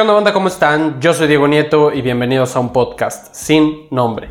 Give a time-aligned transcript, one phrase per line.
[0.00, 0.32] ¿Qué onda, banda?
[0.32, 0.98] ¿Cómo están?
[0.98, 4.30] Yo soy Diego Nieto y bienvenidos a un podcast sin nombre.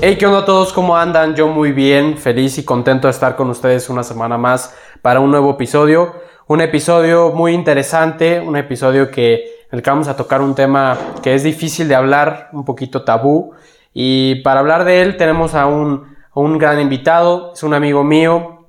[0.00, 0.72] Hey, ¿qué onda a todos?
[0.72, 1.36] ¿Cómo andan?
[1.36, 5.30] Yo muy bien, feliz y contento de estar con ustedes una semana más para un
[5.30, 6.12] nuevo episodio.
[6.48, 10.98] Un episodio muy interesante, un episodio que en el que vamos a tocar un tema
[11.22, 13.52] que es difícil de hablar, un poquito tabú.
[13.92, 18.66] Y para hablar de él tenemos a un, un gran invitado, es un amigo mío.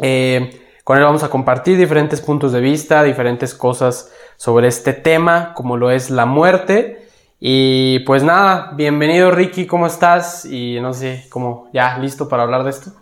[0.00, 5.52] Eh, con él vamos a compartir diferentes puntos de vista, diferentes cosas sobre este tema,
[5.54, 7.06] como lo es la muerte.
[7.38, 10.44] Y pues nada, bienvenido Ricky, ¿cómo estás?
[10.44, 12.92] Y no sé, como ya listo para hablar de esto.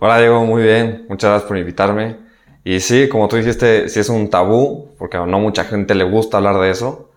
[0.00, 1.06] Hola Diego, muy bien.
[1.08, 2.29] Muchas gracias por invitarme.
[2.64, 6.36] Y sí, como tú dijiste, sí es un tabú, porque no mucha gente le gusta
[6.36, 7.10] hablar de eso.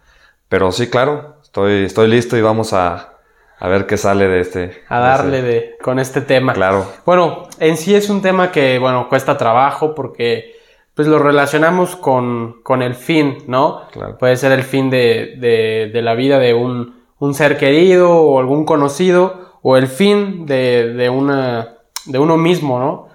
[0.49, 3.13] Pero sí, claro, estoy, estoy listo y vamos a,
[3.59, 4.83] a ver qué sale de este.
[4.89, 6.53] A darle de, con este tema.
[6.53, 6.85] Claro.
[7.05, 10.53] Bueno, en sí es un tema que, bueno, cuesta trabajo porque
[10.93, 13.83] pues lo relacionamos con, con el fin, ¿no?
[13.91, 14.17] Claro.
[14.17, 18.39] Puede ser el fin de, de, de la vida de un, un, ser querido o
[18.39, 23.07] algún conocido o el fin de, de, una, de uno mismo, ¿no?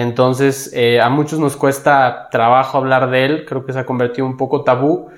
[0.00, 4.28] Entonces, eh, a muchos nos cuesta trabajo hablar de él, creo que se ha convertido
[4.28, 5.08] un poco tabú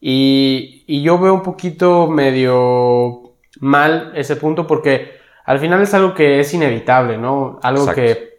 [0.00, 6.14] y, y yo veo un poquito medio mal ese punto porque al final es algo
[6.14, 7.58] que es inevitable, ¿no?
[7.64, 8.00] Algo Exacto.
[8.00, 8.38] que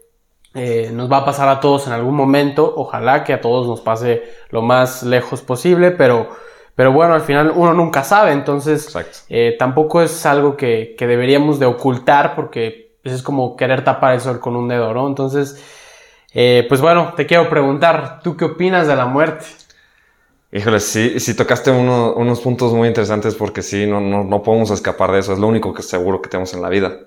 [0.53, 3.81] eh, nos va a pasar a todos en algún momento, ojalá que a todos nos
[3.81, 6.29] pase lo más lejos posible, pero,
[6.75, 8.87] pero bueno, al final uno nunca sabe, entonces
[9.27, 14.21] eh, tampoco es algo que, que deberíamos de ocultar porque es como querer tapar el
[14.21, 15.05] sol con un dedo, ¿no?
[15.05, 15.61] Entonces,
[16.33, 19.45] eh, pues bueno, te quiero preguntar, ¿tú qué opinas de la muerte?
[20.51, 24.71] Híjole, sí, sí tocaste uno- unos puntos muy interesantes porque sí, no, no, no podemos
[24.71, 25.33] escapar de eso.
[25.33, 26.97] Es lo único que seguro que tenemos en la vida.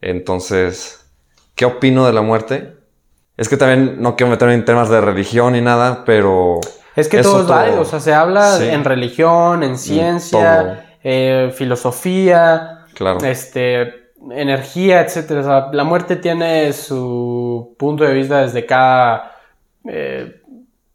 [0.00, 1.06] Entonces,
[1.54, 2.74] ¿qué opino de la muerte?
[3.36, 6.60] Es que también no quiero meterme en temas de religión ni nada, pero...
[6.96, 8.64] Es que todo es válido, o sea, se habla Sí.
[8.68, 9.78] en religión, en todo.
[9.78, 13.18] ciencia, eh, filosofía, Claro.
[13.24, 13.99] este,
[14.32, 15.40] energía, etcétera.
[15.40, 19.32] O sea, la muerte tiene su punto de vista desde cada
[19.88, 20.42] eh,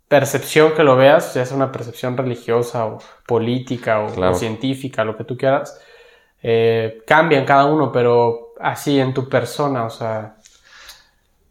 [0.08, 4.32] percepción que lo veas, ya sea una percepción religiosa o política o, Claro.
[4.32, 5.80] o científica, lo que tú quieras.
[6.44, 10.38] Eh, cambia en cada uno, pero así en tu persona, o sea,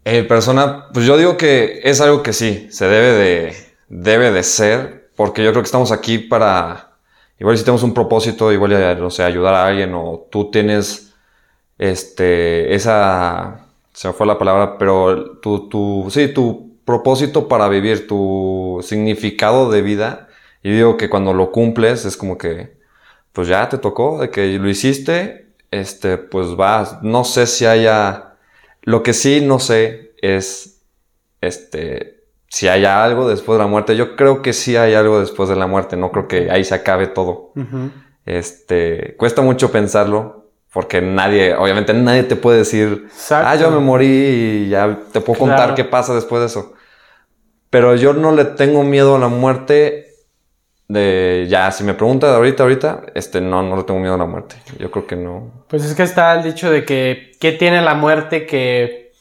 [0.04, 3.56] Eh, persona, pues yo digo que es algo que sí, se debe de,
[3.88, 6.98] debe de ser, porque yo creo que estamos aquí para,
[7.38, 11.03] igual si tenemos un propósito, igual, ya, no sé, ayudar a alguien, o tú tienes,
[11.90, 18.06] este, esa, se me fue la palabra, pero tu, tu, sí, tu propósito para vivir,
[18.06, 20.28] tu significado de vida,
[20.62, 22.78] y digo que cuando lo cumples es como que,
[23.34, 28.36] pues ya te tocó, de que lo hiciste, este, pues vas, no sé si haya...
[28.82, 30.82] Lo que sí no sé es,
[31.40, 33.96] este, si hay algo después de la muerte.
[33.96, 35.96] Yo creo que sí hay algo después de la muerte.
[35.96, 37.52] No creo que ahí se acabe todo.
[38.26, 40.43] Este, cuesta mucho pensarlo
[40.74, 43.48] porque nadie, obviamente nadie te puede decir, Exacto.
[43.48, 44.06] ah, yo me morí
[44.66, 45.74] y ya te puedo contar Claro.
[45.76, 46.74] qué pasa después de eso.
[47.70, 50.02] Pero yo no le tengo miedo a la muerte.
[50.86, 54.26] De ya, si me preguntas ahorita, ahorita, este, no, no le tengo miedo a la
[54.26, 54.56] muerte.
[54.78, 55.64] Yo creo que no.
[55.68, 59.12] Pues es que está el dicho de que ¿qué tiene la muerte que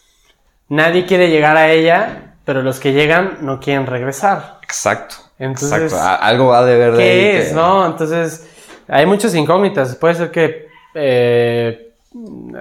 [0.68, 4.58] nadie quiere llegar a ella, pero los que llegan no quieren regresar?
[4.64, 5.16] Exacto.
[5.40, 6.22] Entonces, Exacto.
[6.25, 7.85] Algo va de ver de ahí ¿Qué que- es, no?
[7.85, 8.46] Entonces,
[8.90, 9.96] hay muchas incógnitas.
[9.96, 11.94] Puede ser que eh,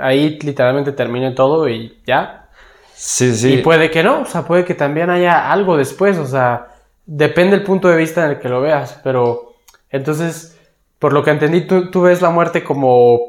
[0.00, 2.48] ahí literalmente termine todo y ya.
[2.94, 3.54] Sí, sí.
[3.54, 6.68] Y puede que no, o sea, puede que también haya algo después, o sea,
[7.04, 9.54] depende del punto de vista en el que lo veas, pero
[9.90, 10.56] entonces,
[10.98, 13.20] por lo que entendí, tú, tú ves la muerte como,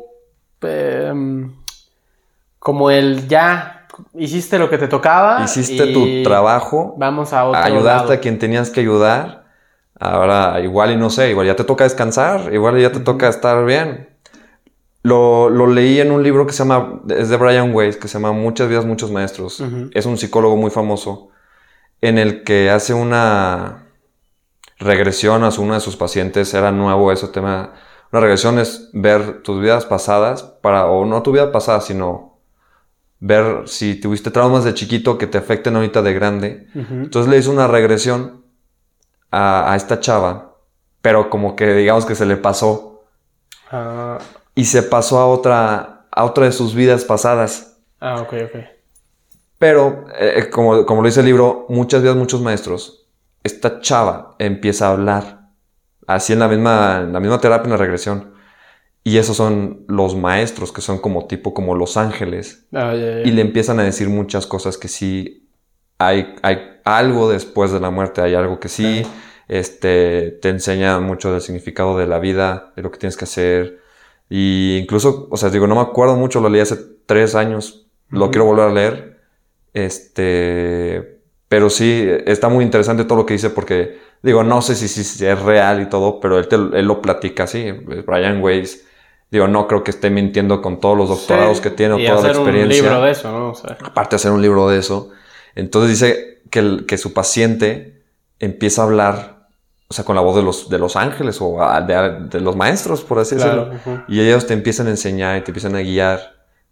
[0.62, 1.52] em,
[2.60, 5.44] como el ya hiciste lo que te tocaba.
[5.44, 8.14] Hiciste y tu trabajo, Vamos a otro ayudaste lado.
[8.14, 9.44] a quien tenías que ayudar.
[10.00, 13.64] Ahora, igual y no sé, igual ya te toca descansar, igual ya te toca estar
[13.66, 14.13] bien.
[15.04, 18.14] Lo, lo leí en un libro que se llama, es de Brian Weiss, que se
[18.16, 19.62] llama Muchas vidas, muchos maestros.
[19.94, 21.30] Es un psicólogo muy famoso,
[22.02, 23.88] en el que hace una
[24.80, 26.54] regresión a uno de sus pacientes.
[26.54, 27.74] Era nuevo ese tema.
[28.12, 32.40] Una regresión es ver tus vidas pasadas, para, o no tu vida pasada, sino
[33.20, 36.68] ver si tuviste traumas de chiquito que te afecten ahorita de grande.
[36.76, 38.44] Entonces le hizo una regresión
[39.32, 40.56] a, a esta chava,
[41.02, 42.94] pero como que digamos que se le pasó
[43.72, 44.20] Ah,
[44.56, 47.78] y se pasó a otra, a otra de sus vidas pasadas.
[48.00, 48.56] ah, ok, ok.
[49.58, 53.08] Pero, eh, como, como lo dice el libro, muchas vidas, muchos maestros,
[53.44, 55.50] esta chava empieza a hablar
[56.08, 58.34] así en la misma, en la misma terapia, en la regresión.
[59.06, 62.68] Y esos son los maestros, que son como tipo, como los ángeles.
[62.74, 62.94] Ah.
[62.96, 65.50] Y le empiezan a decir muchas cosas que sí
[65.98, 69.04] hay, hay algo después de la muerte, hay algo que sí
[69.48, 73.83] este, te enseña mucho del significado de la vida, de lo que tienes que hacer.
[74.30, 78.26] Y incluso, o sea, digo, no me acuerdo mucho, lo leí hace tres años, lo
[78.26, 78.32] Ujú.
[78.32, 79.20] quiero volver a leer.
[79.74, 84.88] Este, pero sí, está muy interesante todo lo que dice porque, digo, no sé si,
[84.88, 88.86] si- si es real y todo, pero él, te- él lo platica así, Brian Weiss.
[89.30, 92.06] Digo, no creo que esté mintiendo con todos los doctorados Sí, que tiene o y
[92.06, 93.50] toda la hacer experiencia un libro de eso, ¿no?
[93.52, 95.10] O sea, aparte de hacer un libro de eso.
[95.56, 98.04] Entonces dice que, el- que su paciente
[98.40, 99.43] empieza a hablar,
[99.94, 103.04] o sea, con la voz de los, de los ángeles o de, de los maestros,
[103.04, 104.04] por así Claro, decirlo.
[104.08, 106.20] Y ellos te empiezan a enseñar y te empiezan a guiar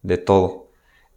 [0.02, 0.70] de todo.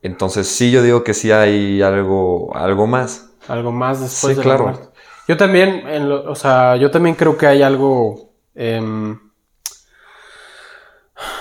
[0.03, 3.31] Entonces sí, yo digo que sí hay algo, algo más.
[3.49, 4.67] algo más después Sí, de claro.
[4.67, 4.89] la muerte.
[5.27, 8.33] Yo también, en lo- o sea, yo también creo que hay algo.
[8.55, 9.19] em,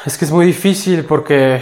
[0.05, 1.61] es que es muy difícil porque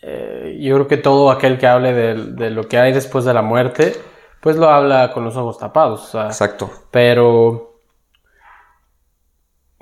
[0.00, 3.34] eh, yo creo que todo aquel que hable de, de lo que hay después de
[3.34, 3.94] la muerte,
[4.40, 6.02] pues lo habla con los ojos tapados.
[6.04, 6.70] o sea, Exacto.
[6.90, 7.71] pero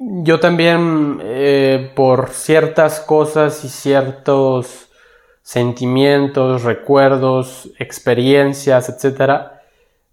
[0.01, 4.89] yo también, eh, por ciertas cosas y ciertos
[5.43, 9.63] sentimientos, recuerdos, experiencias, etcétera,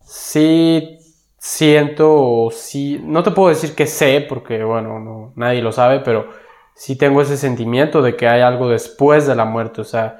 [0.01, 0.97] sí
[1.37, 5.99] siento, o sí, no te puedo decir que sé, porque bueno, no, nadie lo sabe,
[6.01, 6.27] pero
[6.73, 9.81] sí tengo ese sentimiento de que hay algo después de la muerte.
[9.81, 10.17] O sea,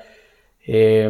[0.65, 1.09] eh,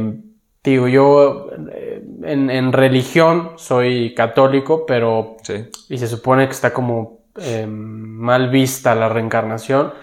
[0.64, 5.66] digo, yo eh, en, en religión soy católico, pero Sí.
[5.90, 9.94] y se supone que está como eh, mal vista la reencarnación.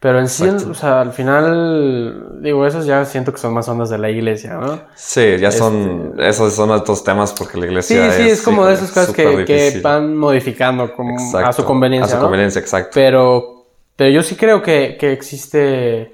[0.00, 3.88] Pero en sí, o sea, al final, digo, esos ya siento que son más ondas
[3.88, 4.80] de la iglesia, ¿no?
[4.96, 8.66] Sí, ya son, esos son altos temas porque la Este, Sí, iglesia sí, es como
[8.66, 12.22] de esas cosas que, van modificando como a su conveniencia, A su ¿no?
[12.22, 12.90] conveniencia, exacto.
[12.94, 13.64] Pero,
[13.94, 16.10] pero yo sí creo que, que existe.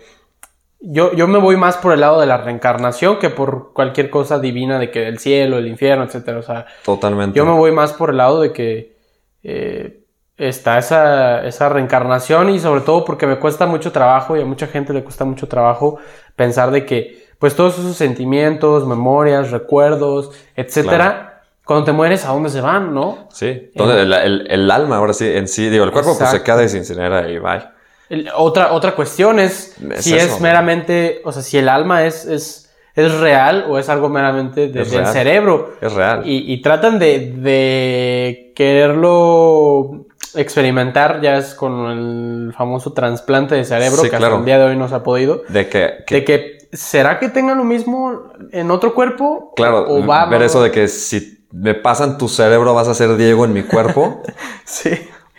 [0.80, 4.38] Yo, yo me voy más por el lado de la reencarnación que por cualquier cosa
[4.38, 6.38] divina de que el cielo, el infierno, etcétera.
[6.38, 7.36] O sea, Totalmente.
[7.38, 8.96] yo me voy más por el lado de que
[9.42, 9.97] eh,
[10.38, 14.66] está esa, esa reencarnación y sobre todo porque me cuesta mucho trabajo y a mucha
[14.68, 15.98] gente le cuesta mucho trabajo
[16.36, 22.48] pensar de que pues todos esos sentimientos, memorias, recuerdos, etcétera, cuando te mueres, ¿a dónde
[22.50, 23.28] se van, no?
[23.30, 23.46] Sí.
[23.74, 26.64] Entonces, el, el- el alma, ahora sí, en sí, digo, el cuerpo pues se queda
[26.64, 27.62] y se incinera y bye.
[28.08, 32.04] El- otra, otra cuestión es, Es si eso, es meramente, o sea, si el alma
[32.06, 35.12] es, es, es real o es algo meramente de- Es del real.
[35.12, 35.74] cerebro.
[35.80, 36.22] Es real.
[36.24, 43.96] Y, y tratan de, de quererlo experimentar, ya es con el famoso trasplante de cerebro,
[44.02, 44.26] Sí, que claro.
[44.26, 45.42] hasta el día de hoy no se ha podido.
[45.48, 49.52] De que, que- De que, ¿será que tengan lo mismo en otro cuerpo?
[49.56, 53.16] claro, O va- ver eso de que si me pasan tu cerebro vas a ser
[53.16, 54.22] Diego en mi cuerpo.
[54.64, 54.90] Sí.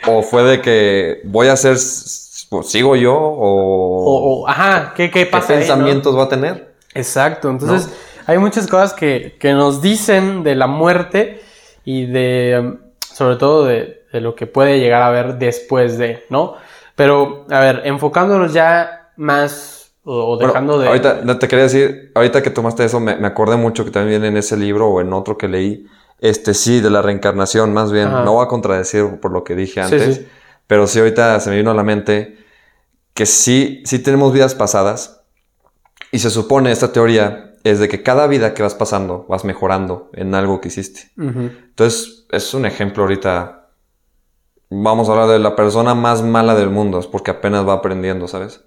[0.08, 1.74] o fue de que voy a ser,
[2.50, 5.66] pues, sigo yo o, O, o, ajá, ¿qué, qué qué pasa ahí, no?
[5.68, 6.74] pensamientos va a tener.
[6.96, 7.90] Exacto, entonces
[8.26, 11.42] hay muchas cosas que, que nos dicen de la muerte
[11.86, 12.78] y de,
[13.14, 16.56] sobre todo de, de lo que puede llegar a ver después de, ¿no?
[16.96, 20.88] Pero, a ver, enfocándonos ya más o, o Bueno, dejando de...
[20.88, 24.24] Ahorita no, te quería decir, ahorita que tomaste eso, me, me acordé mucho que también
[24.26, 25.86] en ese libro o en otro que leí,
[26.20, 28.24] este sí, de la reencarnación, más bien, Ajá.
[28.24, 30.28] no voy a contradecir por lo que dije Sí, antes, sí.
[30.68, 32.38] pero sí ahorita se me vino a la mente
[33.14, 35.22] que sí, sí tenemos vidas pasadas
[36.12, 40.10] y se supone, esta teoría es de que cada vida que vas pasando vas mejorando
[40.14, 41.12] en algo que hiciste.
[41.18, 41.52] Ujú.
[41.70, 43.59] Entonces, es un ejemplo ahorita.
[44.72, 48.28] Vamos a hablar de la persona más mala del mundo, es porque apenas va aprendiendo,
[48.28, 48.64] ¿sabes?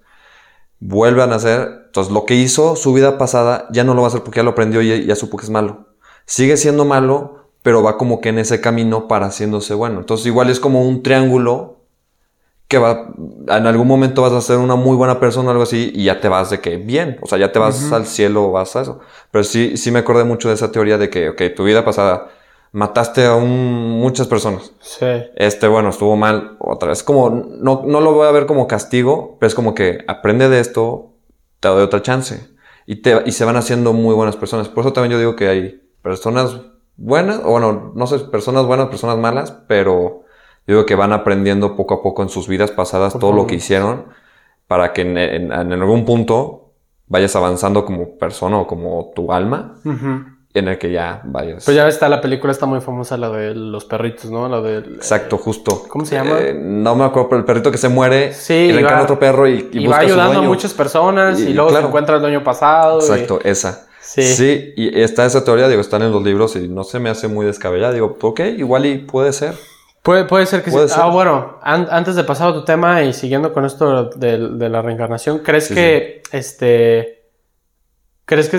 [0.79, 4.09] Vuelve a nacer, entonces lo que hizo su vida pasada ya no lo va a
[4.09, 5.87] hacer porque ya lo aprendió y ya, supo que es malo.
[6.25, 10.01] Sigue siendo malo, pero va como que en ese camino para haciéndose bueno.
[10.01, 11.77] Entonces, igual es como un triángulo
[12.67, 13.13] que va,
[13.47, 16.19] en algún momento vas a ser una muy buena persona o algo así y ya
[16.19, 18.81] te vas de que bien, o sea, ya te vas al cielo o vas a
[18.81, 18.99] eso.
[19.31, 22.29] Pero sí, sí me acordé mucho de esa teoría de que, ok, tu vida pasada
[22.73, 24.73] mataste a un- muchas personas.
[24.81, 25.05] Sí.
[25.35, 27.01] Este, bueno, estuvo mal otra vez.
[27.03, 30.59] Como, no, no lo voy a ver como castigo, pero es como que aprende de
[30.59, 31.13] esto,
[31.61, 32.49] te doy otra chance.
[32.85, 34.67] Y, te, y se van haciendo muy buenas personas.
[34.67, 36.59] Por eso también yo digo que hay personas
[36.97, 40.23] buenas, o bueno, no sé, personas buenas, personas malas, pero
[40.67, 43.47] yo digo que van aprendiendo poco a poco en sus vidas pasadas Por todo lo
[43.47, 44.05] que hicieron
[44.67, 46.71] para que en, en- en algún punto
[47.07, 50.25] vayas avanzando como persona o como tu alma, Ujú.
[50.55, 51.65] En el que ya vayas.
[51.65, 54.47] Pues ya está, la película está muy famosa, la de los perritos, ¿no?
[54.47, 54.77] La de...
[54.79, 55.83] Exacto, justo.
[55.89, 56.37] ¿Cómo se llama?
[56.39, 59.17] Eh, no me acuerdo, pero el perrito que se muere Sí, y reencarna va- otro
[59.19, 60.49] perro y, y Y, busca va a su ayudando a dueño.
[60.49, 61.85] muchas personas y, Y- luego claro.
[61.85, 62.99] se encuentra el dueño pasado.
[62.99, 63.87] Exacto, esa.
[63.99, 64.21] Sí.
[64.21, 64.73] Sí.
[64.77, 67.45] y está esa teoría, digo, están en los libros y no se me hace muy
[67.47, 67.93] descabellada.
[67.93, 69.55] Digo, ok, igual y puede ser.
[70.03, 70.93] Puede, puede ser que Puede sí.
[70.93, 71.03] ser.
[71.03, 74.69] Ah, bueno, an- antes de pasar a tu tema y siguiendo con esto de, de
[74.69, 77.23] la reencarnación, ¿crees Sí, que este
[78.25, 78.57] crees que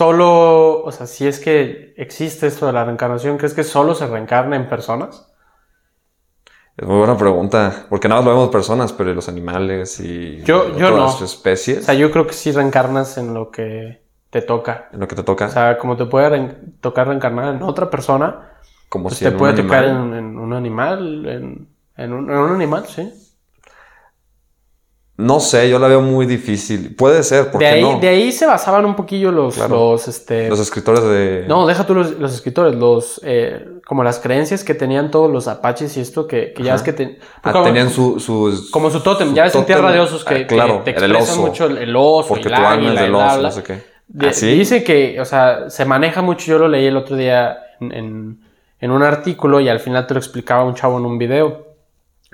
[0.00, 4.06] solo, o sea, si es que existe esto de la reencarnación, ¿crees que solo se
[4.06, 5.30] reencarna en personas?
[6.78, 10.42] Es muy buena pregunta, porque nada más lo vemos personas, pero ¿y los animales y
[10.42, 11.24] Yo- yo otras no.
[11.26, 14.88] especies, O sea, yo creo que sí reencarnas en lo que te toca.
[14.90, 16.48] en lo que te toca, O sea, como te puede
[16.80, 18.52] tocar reencarnar en otra persona,
[18.88, 22.52] como pues si te puede tocar en, en un animal, en, en un, en un
[22.52, 23.12] animal, sí.
[25.20, 26.94] No sé, yo la veo muy difícil.
[26.96, 27.98] Puede ser, porque De ahí, no?
[28.00, 29.92] de ahí se basaban un poquillo los, Claro.
[29.92, 31.44] los, este, Los escritores de...
[31.48, 35.46] No, deja tú los, los escritores, los eh, como las creencias que tenían todos los
[35.48, 38.70] apaches y esto que, que ya es que Ah, como, tenían su, sus...
[38.70, 39.66] como su tótem, su ya ves en.
[39.66, 41.46] Tierra de Osos que, Ah, claro, que te el expresan oso.
[41.46, 43.82] mucho el, el oso porque y tu la del oso, no sé qué.
[44.08, 44.52] De- ¿Ah, sí?
[44.58, 48.40] Dice que, o sea, se maneja mucho, yo lo leí el otro día en, en-
[48.80, 51.66] en un artículo y al final te lo explicaba un chavo en un video.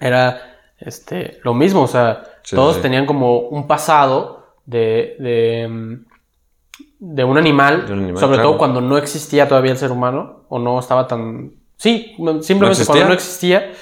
[0.01, 2.83] Era este, lo mismo, o sea, Sí, todos sí.
[2.83, 5.99] tenían como un pasado de, de,
[6.99, 8.51] de un animal, De un animal, sobre claro.
[8.51, 11.53] todo cuando no existía todavía el ser humano o no estaba tan...
[11.77, 12.87] Sí, simplemente existía?
[12.87, 13.73] cuando no existía.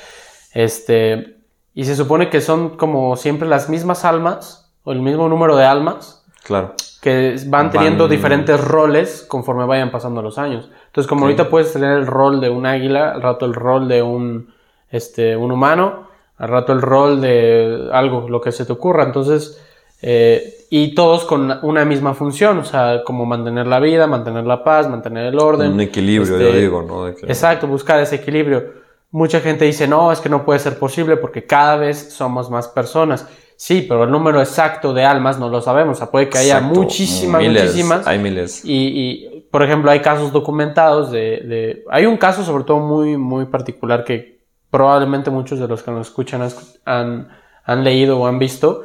[0.52, 1.38] Este,
[1.74, 5.64] y se supone que son como siempre las mismas almas o el mismo número de
[5.64, 6.74] almas Claro.
[7.00, 10.70] que van teniendo Van- diferentes roles conforme vayan pasando los años.
[10.86, 11.24] Entonces, como Sí.
[11.24, 14.52] ahorita puedes tener el rol de un águila, al rato el rol de un,
[14.90, 19.04] este, un humano, al rato el rol de algo, lo que se te ocurra.
[19.04, 19.60] Entonces,
[20.02, 24.64] eh, y todos con una misma función, o sea, como mantener la vida, mantener la
[24.64, 25.72] paz, mantener el orden.
[25.72, 27.04] Un equilibrio, Este, yo digo, ¿no?
[27.06, 28.84] De que- Exacto, buscar ese equilibrio.
[29.10, 32.66] Mucha gente dice, no, es que no puede ser posible porque cada vez somos más
[32.68, 33.28] personas.
[33.56, 35.96] Sí, pero el número exacto de almas no lo sabemos.
[35.96, 38.06] O sea, puede que haya Exacto, muchísimas, miles, muchísimas.
[38.08, 38.64] Hay miles.
[38.64, 43.16] Y, y, por ejemplo, hay casos documentados de, de- Hay un caso sobre todo muy,
[43.16, 44.33] muy particular que
[44.74, 46.42] probablemente muchos de los que nos escuchan
[46.84, 47.28] han,
[47.64, 48.82] han, leído o han visto.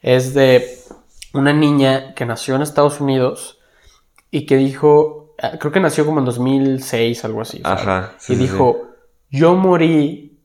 [0.00, 0.78] Es de
[1.32, 3.58] una niña que nació en Estados Unidos
[4.30, 5.34] y que dijo...
[5.42, 7.60] eh, Creo que nació como en 2006, algo así.
[7.64, 8.12] Ajá.
[8.16, 8.90] sí, y sí, dijo,
[9.28, 10.38] yo morí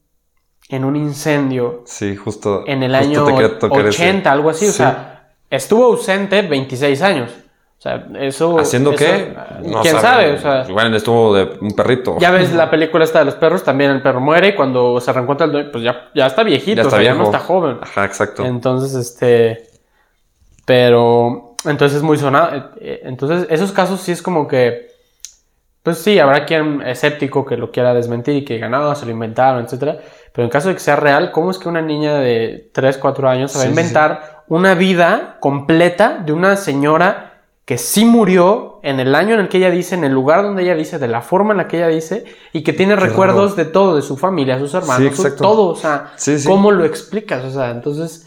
[0.69, 2.63] en un incendio Sí, justo.
[2.65, 4.03] en el justo año te quería tocar ese.
[4.03, 4.67] 80, algo así.
[4.69, 7.31] O sea, estuvo ausente 26 años.
[7.79, 8.59] O sea, eso...
[8.59, 9.33] ¿Haciendo eso- qué?
[9.63, 10.33] No ¿Quién sabe?
[10.33, 12.17] O sea, Igual estuvo de un perrito.
[12.19, 15.13] ya ves la película esta de los perros, también el perro muere y cuando se
[15.13, 17.39] reencuentra el dueño, pues ya, ya está viejito, Ya está o sea, ya no está
[17.39, 17.77] joven.
[17.81, 18.45] Ajá, exacto.
[18.45, 19.69] Entonces, este...
[20.65, 21.55] Pero...
[21.65, 22.55] Entonces es muy sonado.
[22.55, 24.89] eh, eh, Entonces, esos casos sí es como que...
[25.83, 29.11] Pues sí, habrá quien escéptico que lo quiera desmentir y que diga, no, se lo
[29.11, 29.97] inventaron, etcétera.
[30.33, 33.29] Pero en caso de que sea real, ¿cómo es que una niña de 3, 4
[33.29, 33.79] años se va a Sí, sí, sí.
[33.79, 37.28] inventar una vida completa de una señora
[37.69, 40.63] que sí murió en el año en el que ella dice, en el lugar donde
[40.63, 43.55] ella dice, de la forma en la que ella dice, y que tiene Qué recuerdos
[43.55, 45.43] de todo, de su familia, sus hermanos, su- exacto.
[45.43, 46.47] todo, o sea, Sí, sí.
[46.47, 47.45] ¿cómo lo explicas?
[47.45, 48.25] O sea, entonces...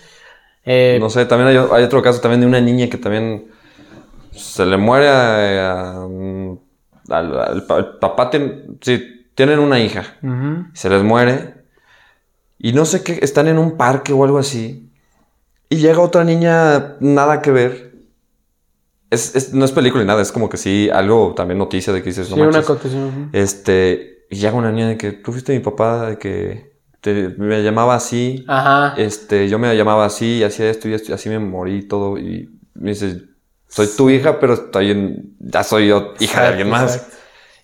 [0.65, 3.49] eh, No sé, también hay, hay otro caso también de una niña que también
[4.31, 6.07] se le muere a, a-
[7.11, 7.67] al,
[8.01, 8.31] papá.
[8.31, 10.05] Tiene, sí, tienen una hija.
[10.73, 11.55] Se les muere.
[12.61, 14.89] Y no sé qué, están en un parque o algo así.
[15.69, 17.92] Y llega otra niña, nada que ver.
[19.13, 22.01] Es, es- no es película ni nada, es como que sí, algo también noticia de
[22.03, 22.71] que dices, no Sí, una manches.
[22.71, 23.05] acotación.
[23.07, 23.29] ujú.
[23.33, 27.63] Este, y llega una niña de que tú fuiste mi papá, de que te- me
[27.63, 28.45] llamaba así.
[28.49, 28.95] Ajá.
[28.97, 31.83] Este, yo me llamaba así, y hacía esto y esto, y así me morí y
[31.89, 32.17] todo.
[32.19, 33.23] Y me dice,
[33.69, 36.95] soy tu hija, pero estoy en, ya soy yo hija de alguien más.
[36.97, 37.17] Exacto.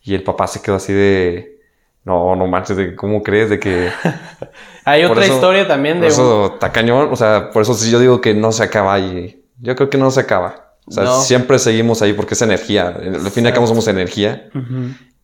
[0.04, 1.60] Y el papá se quedó así de,
[2.04, 3.90] no, no manches, de cómo crees, de que...
[4.84, 7.90] Hay otra eso- historia también de un- eso está cañón, o sea, por eso sí
[7.90, 9.44] yo digo que no se acaba ahí.
[9.60, 10.67] Yo creo que no se acaba.
[10.88, 11.20] O sea, No.
[11.20, 12.88] siempre seguimos ahí porque es energía.
[12.88, 14.48] Al fin y al cabo somos energía.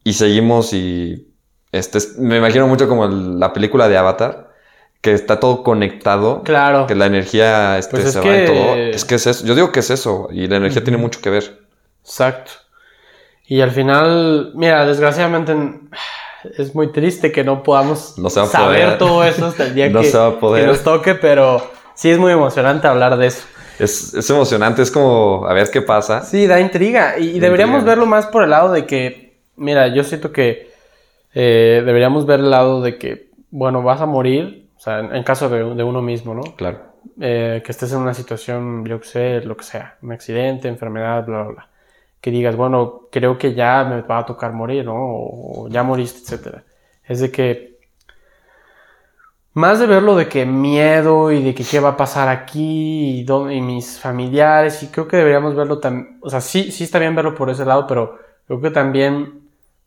[0.05, 1.29] Y seguimos y...
[1.73, 4.51] Este, es- me imagino mucho como el- la película de Avatar,
[5.01, 6.43] que está todo conectado.
[6.45, 6.87] Claro.
[6.87, 8.75] Que la energía este, Pues es se va que- en todo.
[8.77, 9.45] Es que es eso.
[9.47, 10.29] Yo digo que es eso.
[10.31, 11.63] Y la energía tiene mucho que ver.
[12.05, 12.53] Exacto.
[13.47, 15.55] Y al final, mira, desgraciadamente
[16.59, 18.99] es muy triste que no podamos No saber poder.
[18.99, 20.63] todo eso hasta el día No que, se va a poder.
[20.63, 23.43] que nos toque, pero sí es muy emocionante hablar de eso.
[23.79, 24.83] Es, es emocionante.
[24.83, 26.23] Es como a ver qué pasa.
[26.23, 27.19] Sí, da intriga.
[27.19, 27.93] Y, deberíamos intriga.
[27.97, 30.73] verlo más por el lado de que, mira, yo siento que
[31.35, 35.23] eh, deberíamos ver el lado de que, bueno, vas a morir, o sea, en, en
[35.25, 36.43] caso de, de uno mismo, ¿no?
[36.57, 36.79] Claro.
[37.21, 41.25] eh, que estés en una situación, yo que sé, lo que sea, un accidente, enfermedad,
[41.27, 41.69] bla, bla, bla.
[42.21, 44.95] Que digas, bueno, creo que ya me va a tocar morir, ¿no?
[44.95, 46.65] O, o ya moriste, etcétera.
[47.05, 47.74] Es de que,
[49.55, 53.25] más de verlo de que miedo y de que qué va a pasar aquí y,
[53.25, 57.15] dónde- mis familiares, y creo que deberíamos verlo también, o sea, sí, sí está bien
[57.15, 59.43] verlo por ese lado, pero creo que también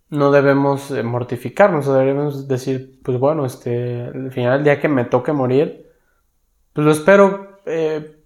[0.09, 4.87] no debemos eh, mortificarnos, o debemos decir, pues bueno, este, al final, el día que
[4.89, 5.87] me toque morir,
[6.73, 8.16] pues lo espero, eh,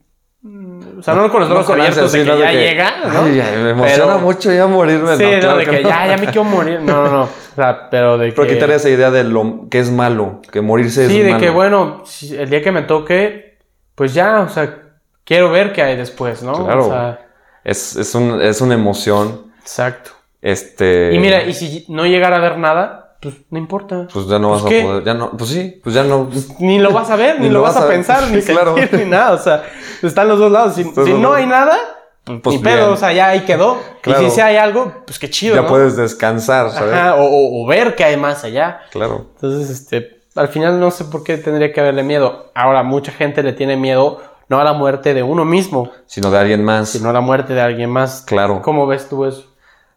[0.43, 2.93] o sea, no, con los ojos abiertos de sí, que no, de ya que, llega,
[3.13, 3.21] ¿no?
[3.25, 5.15] Ay, ay, me emociona Pero- mucho ya morirme.
[5.17, 5.89] Sí, no, claro de que que no.
[5.89, 7.21] ya, ya me quiero morir, no, no, no,
[7.51, 8.53] o sea, pero de Pero que...
[8.55, 11.43] quitar esa idea de lo que es malo, que morirse Sí, es de malo.
[11.43, 13.59] que bueno, el día que me toque,
[13.93, 14.79] pues ya, o sea,
[15.23, 16.65] quiero ver qué hay después, ¿no?
[16.65, 16.87] Claro.
[16.87, 17.19] O sea,
[17.63, 19.51] Es, es, un- es una emoción.
[19.61, 20.11] exacto.
[20.41, 21.11] Este.
[21.13, 24.07] Y mira, y si no llegara a ver nada, pues no importa.
[24.11, 24.81] Pues ya no Pues, vas ¿qué?
[24.81, 25.03] a poder.
[25.03, 26.29] Ya no, pues sí, pues ya no.
[26.59, 28.75] Ni lo vas a ver, ni, lo vas a, pensar, ni claro.
[28.75, 29.31] sentir, ni nada.
[29.33, 29.63] O sea,
[30.01, 30.73] están los dos lados.
[30.75, 31.77] Si, no hay nada,
[32.25, 32.89] Pues ni pedo, bien.
[32.89, 33.77] o sea, ya ahí quedó.
[34.01, 34.21] Claro.
[34.23, 35.67] Y si sí hay algo, pues qué chido, ya ¿no?
[35.67, 36.93] puedes descansar, ¿sabes?
[36.93, 38.81] Ajá, o, o- ver qué hay más allá.
[38.91, 39.27] Claro.
[39.35, 42.51] Entonces, este, al final no sé por qué tendría que haberle miedo.
[42.55, 46.37] Ahora, mucha gente le tiene miedo no a la muerte de uno mismo, Sino de
[46.39, 46.89] alguien más.
[46.89, 48.23] sino a la muerte de alguien más.
[48.27, 48.61] Claro.
[48.61, 49.45] ¿Cómo ves tú eso?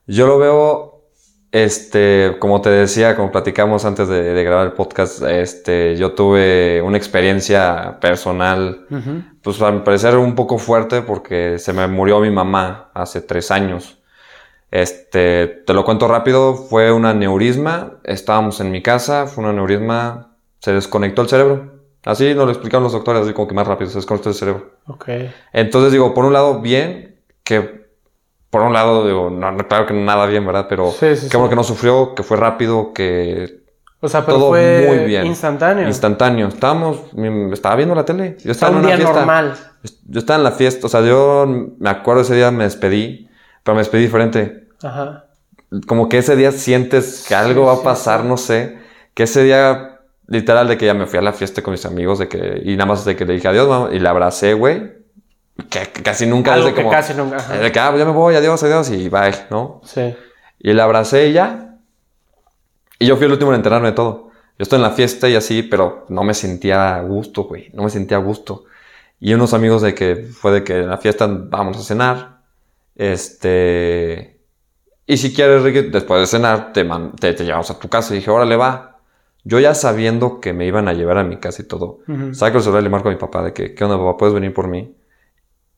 [0.07, 0.94] Yo lo veo,
[1.55, 6.83] este, como te decía, como platicamos antes de, de grabar el podcast, este, yo tuve
[6.83, 8.89] una experiencia personal,
[9.41, 13.53] pues a mi parecer un poco fuerte porque se me murió mi mamá hace tres
[13.53, 14.03] años.
[14.73, 20.35] Este, te lo cuento rápido, fue un aneurisma, estábamos en mi casa, fue un aneurisma,
[20.59, 21.73] se desconectó el cerebro.
[22.05, 24.73] Así nos lo explicaron los doctores, así como que más rápido, se desconectó el cerebro.
[24.89, 25.09] Ok.
[25.53, 27.84] Entonces digo, por un lado, bien, que
[28.55, 30.67] por un lado, digo, no, no, claro que nada bien, ¿verdad?
[30.69, 31.51] Pero Sí, sí, qué bueno sí.
[31.51, 33.61] que no sufrió, que fue rápido, que
[34.01, 35.27] O sea, pero todo fue muy bien.
[35.27, 35.89] instantáneo.
[35.89, 36.49] instantáneo.
[36.49, 36.99] Estábamos,
[37.53, 38.37] estaba viendo la tele.
[38.45, 39.19] Yo O sea, estaba en un una día fiesta.
[39.19, 39.55] normal.
[40.07, 41.47] Yo estaba en la fiesta, o sea, yo
[41.79, 43.29] me acuerdo ese día me despedí,
[43.65, 44.69] pero me despedí diferente.
[44.83, 45.27] Ajá.
[45.87, 48.79] Como que ese día sientes que algo va a pasar, no sé.
[49.15, 52.19] Que ese día, literal, de que ya me fui a la fiesta con mis amigos,
[52.21, 55.04] de que, y nada más de que le dije adiós, mamá, y la abracé, güey.
[55.71, 57.37] Que, que casi nunca Algo desde que como, casi nunca.
[57.37, 57.57] ajá.
[57.59, 59.81] de que, ah, pues ya me voy, adiós, adiós, y bye, ¿no?
[59.85, 60.15] Sí.
[60.59, 61.77] Y la abracé y ya.
[62.99, 64.31] Y yo fui el último en enterarme de todo.
[64.59, 67.71] Yo estoy en la fiesta y así, pero no me sentía a gusto, güey.
[67.73, 68.65] No me sentía a gusto.
[69.21, 72.39] Y unos amigos de que fue de que en la fiesta vamos a cenar.
[72.97, 74.41] Este.
[75.07, 78.15] Y si quieres, Ricky, después de cenar, te, man- te, te llevamos a tu casa.
[78.15, 78.99] Y dije, órale, va.
[79.45, 82.33] Yo ya sabiendo que me iban a llevar a mi casa y todo, Ujú.
[82.35, 84.17] saco el celular y le marco a mi papá de que, ¿qué onda, papá?
[84.17, 84.95] ¿Puedes venir por mí?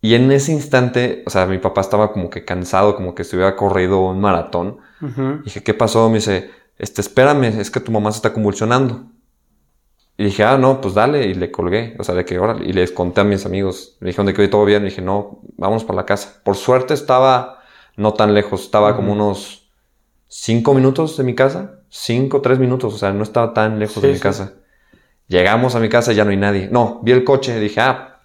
[0.07, 3.35] Y en ese instante, o sea, mi papá estaba como que cansado, como que se
[3.35, 4.79] hubiera corrido un maratón.
[5.42, 6.09] Dije, ¿qué pasó?
[6.09, 9.07] Me dice, este, espérame, es que tu mamá se está convulsionando.
[10.16, 12.73] Y dije, ah, no, pues dale, y le colgué, o sea, de que órale, y
[12.73, 15.40] les conté a mis amigos, me dijeron de que hoy todo bien, y dije, no,
[15.57, 16.40] vamos para la casa.
[16.45, 17.59] Por suerte estaba
[17.97, 19.73] no tan lejos, estaba como unos
[20.29, 24.11] cinco minutos de mi casa, cinco, tres minutos, o sea, no estaba tan lejos de
[24.11, 24.21] mi sí.
[24.21, 24.53] casa.
[25.27, 26.69] Llegamos a mi casa y ya no hay nadie.
[26.71, 28.15] No, vi el coche, dije, ah,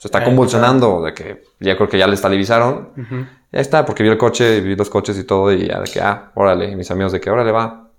[0.00, 2.88] se está Eh, convulsionando, de que ya creo que ya le estabilizaron.
[2.96, 3.26] Ujú.
[3.52, 6.00] Ya está, porque vi el coche, vi los coches y todo, y ya de que,
[6.00, 7.90] ah, órale, y mis amigos de que, órale, va.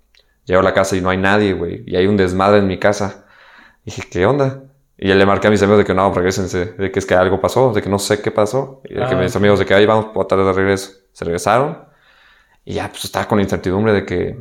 [0.44, 2.76] Llego a la casa y no hay nadie, güey, y hay un desmadre en mi
[2.78, 3.24] casa.
[3.84, 4.64] Dije, ¿qué onda?
[4.98, 7.14] Y ya le marqué a mis amigos de que no, regresense, de que es que
[7.14, 8.80] algo pasó, de que no sé qué pasó.
[8.84, 9.38] Y de que Ah, mis sí.
[9.38, 10.90] amigos de que ahí vamos por tarde de regreso.
[11.12, 11.78] Se regresaron.
[12.64, 14.36] Y ya, pues estaba con la incertidumbre de que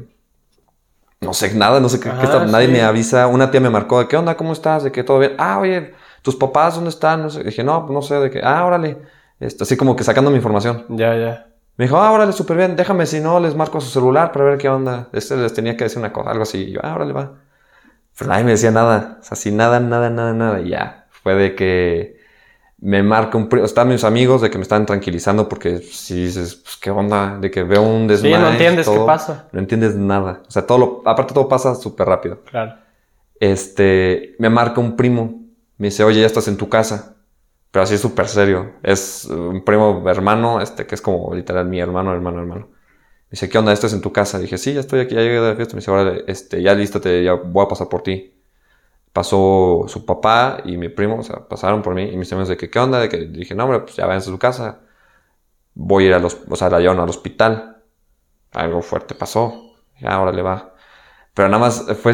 [1.21, 2.71] no sé nada, no sé qué, qué Ah, está- nadie sí.
[2.73, 3.27] me avisa.
[3.27, 5.33] Una tía me marcó de qué onda, cómo estás, de que todo bien.
[5.37, 7.21] Ah, oye, tus papás, ¿dónde están?
[7.23, 7.43] No sé.
[7.43, 8.97] Dije, no, pues no sé, de que, ah, órale.
[9.39, 10.85] Este, así como que sacando mi información.
[10.89, 11.47] Ya, ya.
[11.77, 14.57] Me dijo, ah, órale, súper bien, déjame si no, les marco su celular para ver
[14.57, 15.07] qué onda.
[15.13, 16.59] Este les tenía que decir una cosa, algo así.
[16.65, 17.31] Y yo, ah, órale, va.
[18.17, 19.17] Pero nadie me decía nada.
[19.19, 20.61] O sea, así nada, nada, nada, nada.
[20.61, 21.07] Y ya.
[21.09, 22.19] Fue de que
[22.79, 23.47] me marca un...
[23.49, 27.37] pri- Están mis amigos de que me están tranquilizando porque si dices, pues, ¿qué onda?
[27.39, 28.39] De que veo un Sí, desmadre.
[28.39, 29.47] no entiendes qué pasa.
[29.51, 30.41] No entiendes nada.
[30.47, 31.01] O sea, todo lo...
[31.05, 32.41] Aparte todo pasa súper rápido.
[32.43, 32.75] Claro.
[33.39, 34.35] Este...
[34.39, 35.40] Me marca un primo.
[35.81, 37.15] Me dice, oye, ya estás en tu casa.
[37.71, 38.73] Pero así es súper serio.
[38.83, 42.67] Es un primo hermano, este, que es como literal mi hermano, hermano, hermano.
[42.69, 43.73] Me dice, ¿qué onda?
[43.73, 44.37] ¿Estás en tu casa?
[44.39, 45.73] Dije, sí, ya estoy aquí, ya llegué de la fiesta.
[45.75, 48.31] Me dice, órale, este, ya lístate, ya voy a pasar por ti.
[49.13, 52.57] Pasó su papá y mi primo, o sea, pasaron por mí y mis amigos de
[52.57, 53.09] que, ¿qué onda?
[53.09, 54.81] Que dije, no, hombre, pues ya váyanse a su casa.
[55.75, 57.83] Voy a ir a los, o sea, la llevaron al hospital.
[58.53, 59.73] Algo fuerte pasó.
[59.99, 60.75] Ya, órale, va.
[61.33, 62.13] Pero nada más, fue,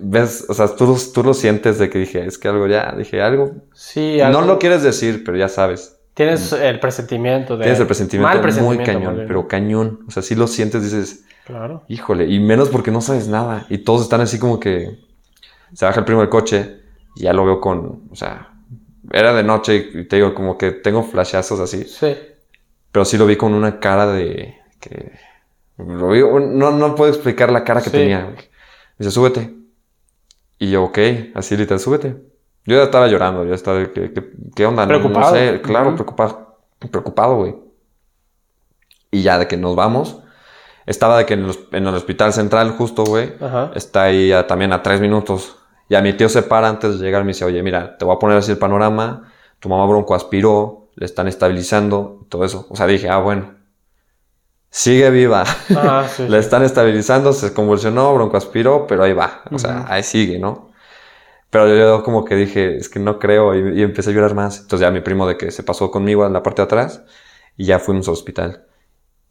[0.00, 3.20] ves, o sea, tú, tú lo sientes de que dije, es que algo ya, dije,
[3.20, 5.98] algo, Sí, no algo- lo quieres decir, pero ya sabes.
[6.14, 7.64] Tienes el presentimiento de...
[7.64, 9.26] Tienes el presentimiento, Mal muy presentimiento, cañón, más bien.
[9.28, 10.00] pero cañón.
[10.06, 11.82] O sea, si lo sientes, dices, Claro.
[11.88, 13.66] híjole, y menos porque no sabes nada.
[13.68, 14.98] Y todos están así como que
[15.74, 16.80] se baja el primo del coche
[17.16, 18.54] y ya lo veo con, o sea,
[19.12, 22.16] era de noche y te digo, como que tengo flashazos así, Sí.
[22.92, 25.12] pero sí lo vi con una cara de que
[25.76, 27.96] lo vi, no, no puedo explicar la cara que Sí.
[27.96, 28.34] tenía.
[28.98, 29.54] Me dice, súbete.
[30.58, 30.98] Y yo, ok,
[31.34, 32.16] así literal, súbete.
[32.66, 34.12] Yo ya estaba llorando, ya estaba, que-
[34.54, 34.86] ¿qué onda?
[34.86, 35.34] No- No, Preocupado.
[35.34, 36.58] sé, claro, preocupado,
[36.90, 37.54] preocupado, güey.
[39.10, 40.20] Y ya de que nos vamos,
[40.86, 43.32] Estaba de que en el, hos- en el hospital central, justo, güey.
[43.74, 45.56] Está ahí a- también a tres minutos.
[45.88, 48.04] Y a mi tío se para antes de llegar y me dice, oye, mira, te
[48.04, 49.32] voy a poner así el panorama.
[49.60, 52.66] Tu mamá bronco aspiró, le están estabilizando, todo eso.
[52.68, 53.53] O sea, dije, ah, bueno.
[54.76, 55.44] Sigue viva.
[55.76, 56.24] Ah, sí.
[56.28, 59.42] Le están estabilizando, se convulsionó, broncoaspiró, pero ahí va.
[59.52, 60.72] O sea, ahí sigue, ¿no?
[61.48, 64.62] Pero yo como que dije, es que no creo, y, y empecé a llorar más.
[64.62, 67.04] Entonces ya mi primo de que se pasó conmigo a la parte de atrás,
[67.56, 68.64] y ya fuimos al hospital.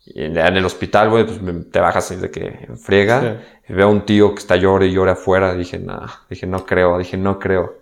[0.06, 3.42] Y en el hospital, güey, pues te bajas de que friega.
[3.68, 5.56] Y veo a un tío que está llore y llore afuera.
[5.56, 7.80] Dije, no, dije, no creo, dije, no creo.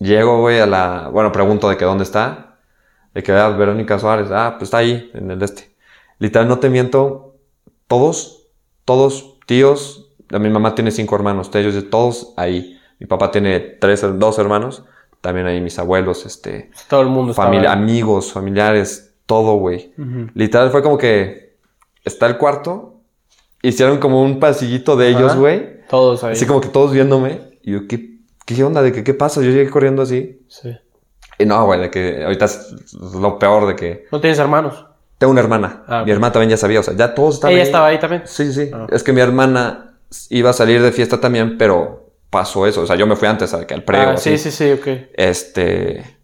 [0.00, 1.08] Llego, güey, a la...
[1.12, 2.58] Bueno, pregunto de que dónde está.
[3.14, 4.28] De que, ah, Verónica Suárez.
[4.32, 5.67] Ah, pues está ahí, en el este.
[6.18, 7.36] Literal, no te miento.
[7.86, 8.46] Todos,
[8.84, 10.10] todos, tíos.
[10.30, 11.50] Mi mamá tiene cinco hermanos.
[11.50, 12.78] de Ellos, todos ahí.
[12.98, 14.84] Mi papá tiene tres, dos hermanos.
[15.20, 16.70] También ahí mis abuelos, este...
[16.88, 17.78] Todo el mundo Familia, ahí.
[17.78, 19.92] amigos, familiares, todo, güey.
[19.98, 20.28] Ujú.
[20.34, 21.56] Literal fue como que
[22.04, 23.00] está el cuarto,
[23.62, 25.80] hicieron como un pasillito de ellos, güey.
[25.88, 26.32] Todos ahí.
[26.34, 27.58] Así como que todos viéndome.
[27.62, 28.80] Y yo, ¿qué, qué onda?
[28.80, 29.42] ¿De qué, qué pasa?
[29.42, 30.40] Yo llegué corriendo así.
[30.48, 30.70] Sí.
[31.38, 34.86] Y no, güey, de que ahorita es lo peor de que ¿No tienes hermanos?
[35.18, 35.82] Tengo una hermana.
[35.88, 38.22] Ah, Mi hermana también ya sabía, o sea, ya todos estaban Ella estaba ahí también.
[38.24, 38.70] Sí, sí.
[38.72, 38.86] Ah.
[38.90, 39.96] Es que mi hermana
[40.30, 42.82] iba a salir de fiesta también, pero pasó eso.
[42.82, 44.12] O sea, yo me fui antes a que al prego.
[44.12, 44.50] Ah, sí, así.
[44.50, 45.08] sí, sí, ok.
[45.14, 46.18] Este,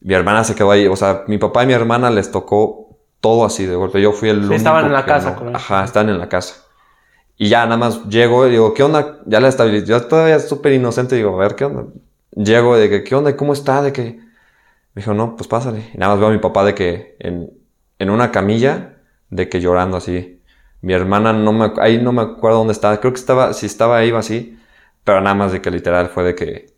[0.00, 3.44] mi hermana se quedó ahí, o sea, mi papá y mi hermana les tocó todo
[3.44, 4.02] así de golpe.
[4.02, 5.36] Yo fui el único estaban en la casa no.
[5.36, 5.56] con.
[5.56, 6.64] Ajá, estaban en la casa.
[7.36, 9.20] Y ya nada más llego y digo, ¿qué onda?
[9.26, 9.86] Ya la estabilidad.
[9.86, 11.84] Yo todavía súper inocente digo, a ver, ¿qué onda?
[12.32, 13.34] Llego de que, ¿qué onda?
[13.36, 13.80] ¿Cómo está?
[13.80, 14.20] De que...
[14.92, 15.90] Me dijo, no, pues pásale.
[15.94, 17.50] Y nada más veo a mi papá de que en,
[18.00, 18.96] en una camilla,
[19.28, 20.42] de que llorando así.
[20.80, 22.98] Mi hermana no me, ahí no me acuerdo dónde estaba.
[22.98, 24.58] Creo que estaba, si estaba ahí iba así.
[25.04, 26.74] Pero nada más de que literal fue de que,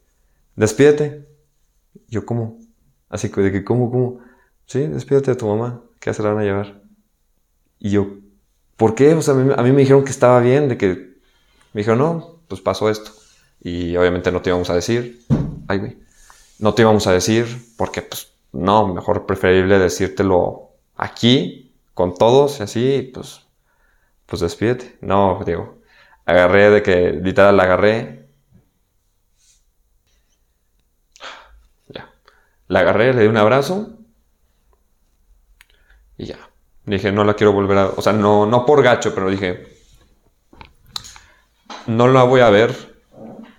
[0.56, 1.26] despídete.
[2.08, 2.58] Yo, ¿cómo?
[3.08, 4.20] Así que, de que, ¿cómo, cómo?
[4.66, 6.82] Sí, despídete de tu mamá, que se la van a llevar.
[7.78, 8.16] Y yo,
[8.76, 9.14] ¿por qué?
[9.14, 10.88] O sea, a mí, a mí me dijeron que estaba bien, de que,
[11.72, 13.12] me dijeron, no, pues pasó esto.
[13.61, 15.20] Y obviamente no te íbamos a decir,
[15.68, 15.98] ay, güey,
[16.58, 20.71] no te íbamos a decir, porque, pues, no, mejor preferible decírtelo
[21.02, 23.46] aquí, con todos, y así, pues,
[24.26, 24.98] pues despídete.
[25.00, 25.80] No, digo,
[26.26, 28.28] agarré de que, literal, la agarré,
[31.88, 32.10] Ya.
[32.68, 33.98] La agarré, le di un abrazo.
[36.16, 36.38] Y ya.
[36.84, 37.86] Dije, no la quiero volver a...
[37.88, 39.66] O sea, no, no por gacho, pero dije...
[41.86, 42.94] No la voy a ver.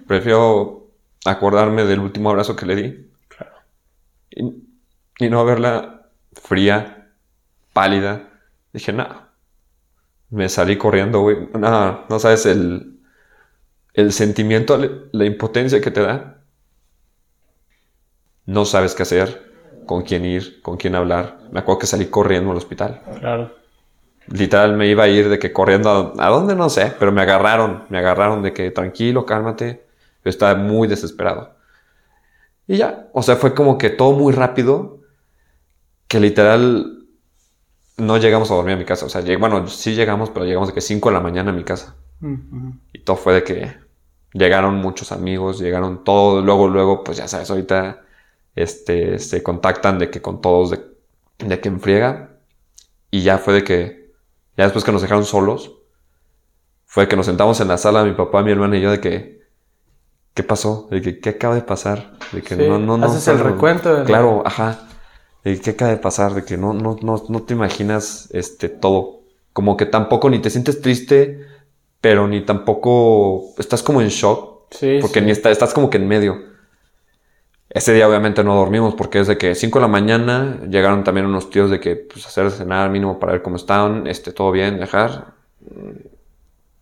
[0.07, 0.91] Prefiero
[1.25, 3.11] acordarme del último abrazo que le di.
[4.31, 6.09] Y, y no verla
[6.41, 7.02] fría,
[7.73, 8.29] pálida.
[8.71, 9.33] Dije, nada.
[10.29, 11.49] Me salí corriendo, güey.
[11.53, 12.99] Nada, no sabes el,
[13.93, 14.79] el sentimiento,
[15.11, 16.33] la impotencia que te da
[18.45, 19.51] no sabes qué hacer,
[19.85, 21.39] con quién ir, con quién hablar.
[21.51, 23.01] Me acuerdo que salí corriendo al hospital.
[23.19, 23.55] Claro.
[24.27, 27.21] Literal me iba a ir de que corriendo a, a dónde no sé, pero me
[27.21, 29.85] agarraron, me agarraron de que tranquilo, cálmate.
[30.23, 31.55] Yo estaba muy desesperado.
[32.67, 35.01] Y ya, o sea, fue como que todo muy rápido,
[36.07, 37.02] que literal
[37.97, 39.05] no llegamos a dormir a mi casa.
[39.05, 41.63] O sea, bueno, sí llegamos, pero llegamos de que 5 de la mañana a mi
[41.63, 41.95] casa.
[42.93, 43.73] Y todo fue de que
[44.33, 48.01] llegaron muchos amigos, llegaron todos, luego, luego, pues ya sabes, ahorita
[48.55, 50.79] este, se contactan de que con todos, de,
[51.39, 52.29] de que enfriega.
[53.11, 54.11] Y ya fue de que,
[54.57, 55.73] ya después que nos dejaron solos,
[56.85, 59.41] fue que nos sentamos en la sala, mi papá, mi hermana y yo, de que,
[60.33, 60.87] ¿qué pasó?
[60.89, 62.13] De que, ¿qué acaba de pasar?
[62.31, 63.05] De que Sí, no, no, no.
[63.05, 64.79] haces el recuento de- Claro, ajá.
[65.43, 66.33] ¿Qué acaba de pasar?
[66.33, 69.21] De que no, no, no, no te imaginas, este, todo.
[69.53, 71.45] Como que tampoco ni te sientes triste,
[72.01, 74.67] pero ni tampoco estás como en shock.
[74.71, 75.25] Sí, Porque sí.
[75.25, 76.37] ni está- estás como que en medio.
[77.69, 81.25] Ese día obviamente no dormimos porque es de que 5 de la mañana llegaron también
[81.25, 84.79] unos tíos de que pues hacer cenar mínimo para ver cómo estaban, este, todo bien,
[84.79, 85.33] dejar.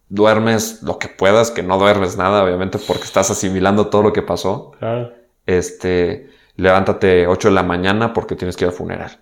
[0.09, 4.21] Duermes lo que puedas, que no duermes nada, obviamente, porque estás asimilando todo lo que
[4.21, 4.71] pasó.
[4.79, 5.13] Claro.
[5.45, 6.29] Este,
[6.61, 9.19] levántate 8 de la mañana porque tienes que ir al funeral.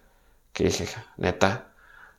[0.54, 1.74] Que dije, neta.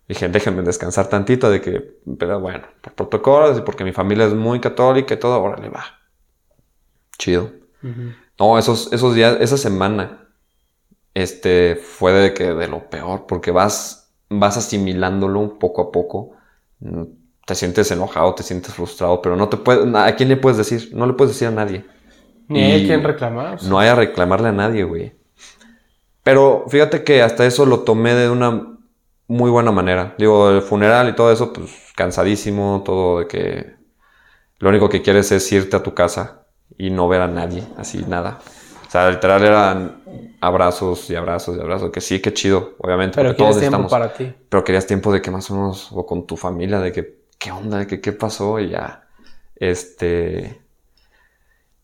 [0.09, 4.35] Dije, déjenme descansar tantito de que, pero bueno, por protocolos y porque mi familia es
[4.35, 5.85] muy católica y todo, órale, va.
[7.18, 7.52] Chido.
[8.38, 10.28] No, esos, esos días, esa semana,
[11.14, 16.33] este, fue de que, de lo peor, porque vas, vas asimilándolo poco a poco.
[16.80, 17.04] Mm,
[17.46, 20.90] Te sientes enojado, te sientes frustrado, pero no te puedes, ¿a quién le puedes decir?
[20.94, 21.87] No le puedes decir a nadie.
[22.50, 23.54] Ni hay quien reclamar.
[23.54, 23.68] o sea.
[23.68, 25.12] No hay a reclamarle a nadie, güey.
[26.22, 28.76] Pero fíjate que hasta eso lo tomé de una
[29.28, 30.14] muy buena manera.
[30.18, 33.74] Digo, el funeral y todo eso, pues cansadísimo, todo de que
[34.58, 38.04] lo único que quieres es irte a tu casa y no ver a nadie, así
[38.08, 38.40] nada.
[38.86, 40.02] O sea, literal eran
[40.40, 44.12] abrazos y abrazos y abrazos, que sí, qué chido, obviamente, Pero todos quieres tiempo para
[44.12, 44.34] ti.
[44.48, 47.52] Pero querías tiempo de que más o menos, o con tu familia, de que, ¿qué
[47.52, 47.86] onda?
[47.86, 48.58] ¿Qué, qué pasó?
[48.58, 49.06] Y ya,
[49.54, 50.60] este,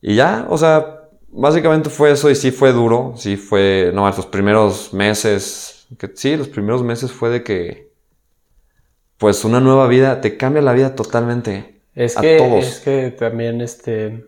[0.08, 4.26] y ya, o sea, básicamente fue eso y sí fue duro, sí fue, no, los
[4.26, 7.90] primeros meses, que, sí, los primeros meses fue de que,
[9.18, 11.80] pues una nueva vida, te cambia la vida totalmente.
[11.92, 12.64] Es a que, todos.
[12.64, 14.26] es que también este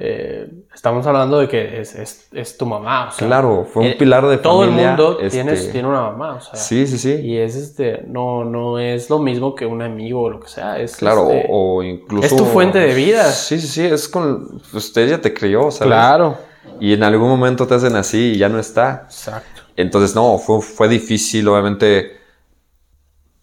[0.00, 3.08] eh, estamos hablando de que es, es, es tu mamá.
[3.08, 5.88] O sea, Claro, fue un eh, pilar de todo familia, el mundo este, tienes- tiene
[5.88, 6.34] una mamá.
[6.36, 7.14] O sea, Sí, sí, sí.
[7.14, 10.78] Y es este, no, no es lo mismo que un amigo o lo que sea.
[10.78, 12.24] Es, Claro, este, o, o incluso...
[12.26, 13.24] es tu fuente de vida.
[13.32, 14.60] Sí, sí, sí, es con...
[14.72, 15.88] Usted ya te crió, ¿sabes?
[15.88, 16.38] Claro.
[16.78, 19.02] Y en algún momento te hacen así y ya no está.
[19.06, 19.62] Exacto.
[19.76, 22.18] Entonces, no, fue, fue difícil, obviamente.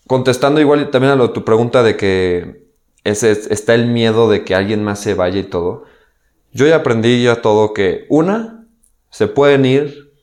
[0.07, 2.65] Contestando igual también a lo, tu pregunta de que
[3.03, 5.83] ese, está el miedo de que alguien más se vaya y todo.
[6.55, 8.65] Yo ya aprendí ya todo que, una,
[9.09, 10.13] se pueden ir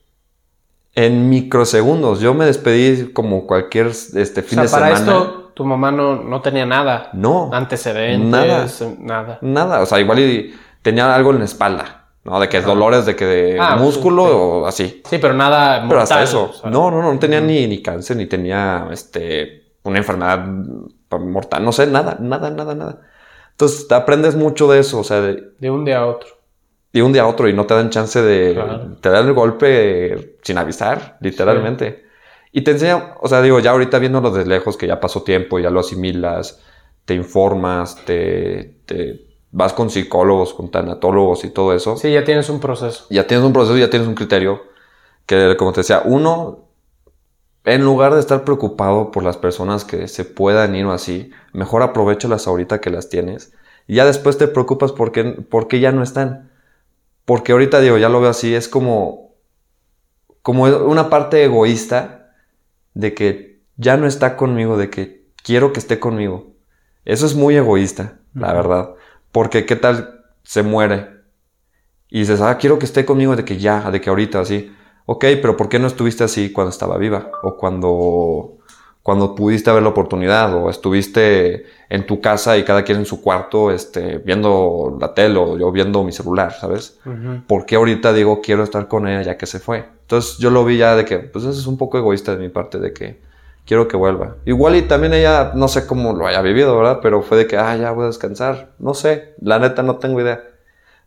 [0.95, 2.21] en microsegundos.
[2.21, 5.17] Yo me despedí como cualquier este, O fin sea, de para semana.
[5.19, 7.11] esto tu mamá no, no tenía nada.
[7.13, 7.51] No.
[7.53, 8.95] Antecedentes, Nada.
[8.99, 9.37] nada.
[9.41, 12.39] Nada, o sea, igual y tenía algo en la espalda, ¿no?
[12.39, 14.35] De que dolores de que de Ah, músculo sí, sí.
[14.35, 15.01] o así.
[15.07, 15.89] Sí, pero nada mortal.
[15.89, 16.49] Pero hasta eso.
[16.49, 20.43] o sea, No, no, no, no tenía ni, ni cáncer, ni tenía este, una enfermedad
[21.19, 23.01] mortal, no sé, nada, nada, nada, nada.
[23.53, 26.29] Entonces te aprendes mucho de eso, o sea, de, De un día a otro.
[26.91, 28.53] de un día a otro y no te dan chance de...
[28.53, 28.97] Claro.
[29.01, 32.03] Te dan el golpe sin avisar, literalmente.
[32.51, 35.57] Y te enseña, o sea, digo, ya ahorita viéndolo de lejos, que ya pasó tiempo,
[35.59, 36.61] ya lo asimilas,
[37.05, 42.49] te informas, te, te vas con psicólogos, con tanatólogos y todo eso Sí, ya tienes
[42.49, 43.05] un proceso.
[43.09, 44.61] ya tienes un proceso, ya tienes un criterio
[45.25, 46.62] que, como te decía, uno,
[47.65, 51.81] en lugar de estar preocupado por las personas que se puedan ir o así, mejor
[51.81, 53.53] aprovechalas ahorita que las tienes.
[53.87, 56.51] Y ya después te preocupas porque, porque ya no están.
[57.25, 59.35] Porque ahorita digo, ya lo veo así, es como,
[60.41, 62.33] como una parte egoísta
[62.93, 66.53] de que ya no está conmigo, de que quiero que esté conmigo.
[67.05, 68.95] Eso es muy egoísta, la verdad.
[69.31, 71.13] Porque qué tal se muere
[72.09, 74.71] y dices, ah, quiero que esté conmigo de que ya, de que ahorita, así.
[75.05, 77.31] Ok, pero ¿por qué no estuviste así cuando estaba viva?
[77.43, 78.57] O cuando,
[79.01, 83.21] cuando pudiste ver la oportunidad, o estuviste en tu casa y cada quien en su
[83.21, 86.99] cuarto, este, viendo la tele o yo viendo mi celular, ¿sabes?
[87.05, 87.43] Ujú.
[87.47, 89.85] ¿Por qué ahorita digo quiero estar con ella ya que se fue?
[90.01, 92.49] Entonces yo lo vi ya de que, pues eso es un poco egoísta de mi
[92.49, 93.19] parte, de que
[93.65, 94.37] quiero que vuelva.
[94.45, 96.99] Igual y también ella, no sé cómo lo haya vivido, ¿verdad?
[97.01, 98.71] Pero fue de que, ah, ya voy a descansar.
[98.79, 100.43] No sé, la neta no tengo idea.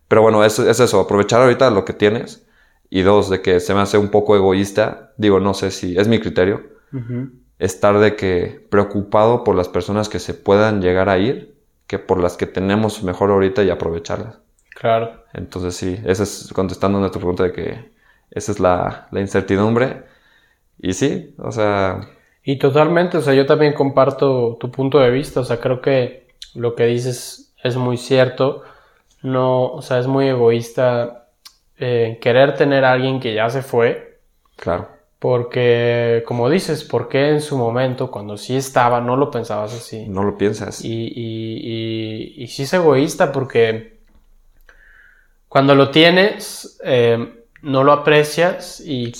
[0.07, 2.46] Pero bueno, es, es eso, aprovechar ahorita lo que tienes.
[2.89, 5.13] Y dos, de que se me hace un poco egoísta.
[5.17, 6.61] Digo, no sé si es mi criterio.
[7.59, 11.55] Estar de que preocupado por las personas que se puedan llegar a ir,
[11.87, 14.39] que por las que tenemos mejor ahorita y aprovecharlas.
[14.75, 15.23] Claro.
[15.33, 17.91] Entonces sí, esa es contestando a tu pregunta de que
[18.31, 20.03] esa es la, la incertidumbre.
[20.79, 22.01] Y sí, o sea,
[22.43, 26.27] Y totalmente, o sea, yo también comparto tu punto de vista, o sea, creo que
[26.55, 28.63] lo que dices es muy cierto,
[29.23, 31.26] no, o sea, es muy egoísta
[31.79, 34.19] eh, querer tener a alguien que ya se fue,
[34.55, 40.05] claro, porque, como dices, porque en su momento, cuando sí estaba, no lo pensabas así?
[40.07, 40.83] no lo piensas.
[40.83, 43.97] Y, y, y, y sí es egoísta porque
[45.49, 49.13] cuando lo tienes, eh, no lo aprecias y,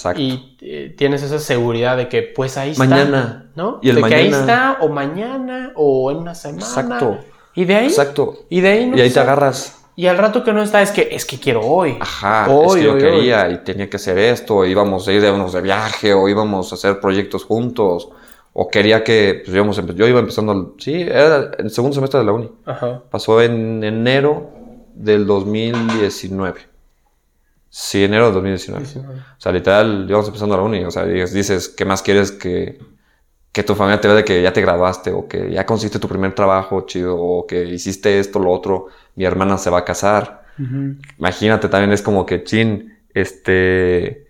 [0.62, 2.86] eh, tienes esa seguridad de que pues ahí está.
[2.86, 3.52] Mañana.
[3.56, 3.80] ¿No?
[3.82, 4.39] Y el de que ahí mañana.
[4.39, 6.63] está, o mañana, o en una semana.
[6.63, 7.20] Exacto.
[7.56, 7.88] Y de ahí.
[7.88, 8.46] Exacto.
[8.50, 9.77] Y de ahí no Y ahí te agarras.
[9.98, 11.98] Y al rato que no está, es que es que quiero hoy.
[12.00, 15.54] Ajá, es Hoy, que yo hoy, quería y tenía que hacer esto, íbamos a irnos
[15.54, 18.08] de viaje, o íbamos a hacer proyectos juntos,
[18.54, 22.32] o quería que, pues íbamos, yo iba empezando, sí, era el segundo semestre de la
[22.32, 22.52] uni.
[22.68, 23.02] Ajá.
[23.10, 24.52] Pasó en enero
[24.94, 26.62] del 2019.
[27.68, 28.86] Sí, enero del 2019.
[28.86, 29.06] Sí, sí, sí.
[29.08, 30.86] O sea, literal, íbamos empezando la uni.
[30.86, 32.78] O sea, dices, ¿qué más quieres que,
[33.58, 36.08] que tu familia te vea de que ya te graduaste o que ya conseguiste tu
[36.08, 38.88] primer trabajo chido o que hiciste esto, lo otro?
[39.15, 40.43] Mi hermana se va a casar.
[41.20, 44.28] Imagínate, también es como que, chin, este,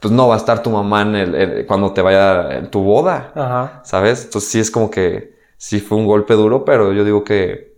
[0.00, 2.82] pues no va a estar tu mamá en el, en- cuando te vaya en tu
[2.82, 3.82] boda, Ajá.
[3.84, 4.24] ¿sabes?
[4.24, 7.74] Entonces sí es como que, sí fue un golpe duro, pero yo digo que,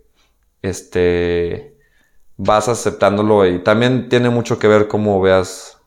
[0.61, 1.77] este,
[2.37, 5.79] vas aceptándolo y también tiene mucho que ver cómo veas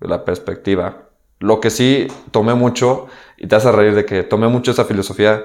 [0.00, 1.05] la perspectiva.
[1.38, 5.44] Lo que sí tomé mucho, y te hace reír de que tomé mucho esa filosofía,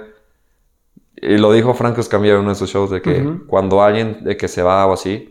[1.16, 4.38] y lo dijo Franco Escamilla en uno de sus shows, de que cuando alguien de
[4.38, 5.30] que se va o así,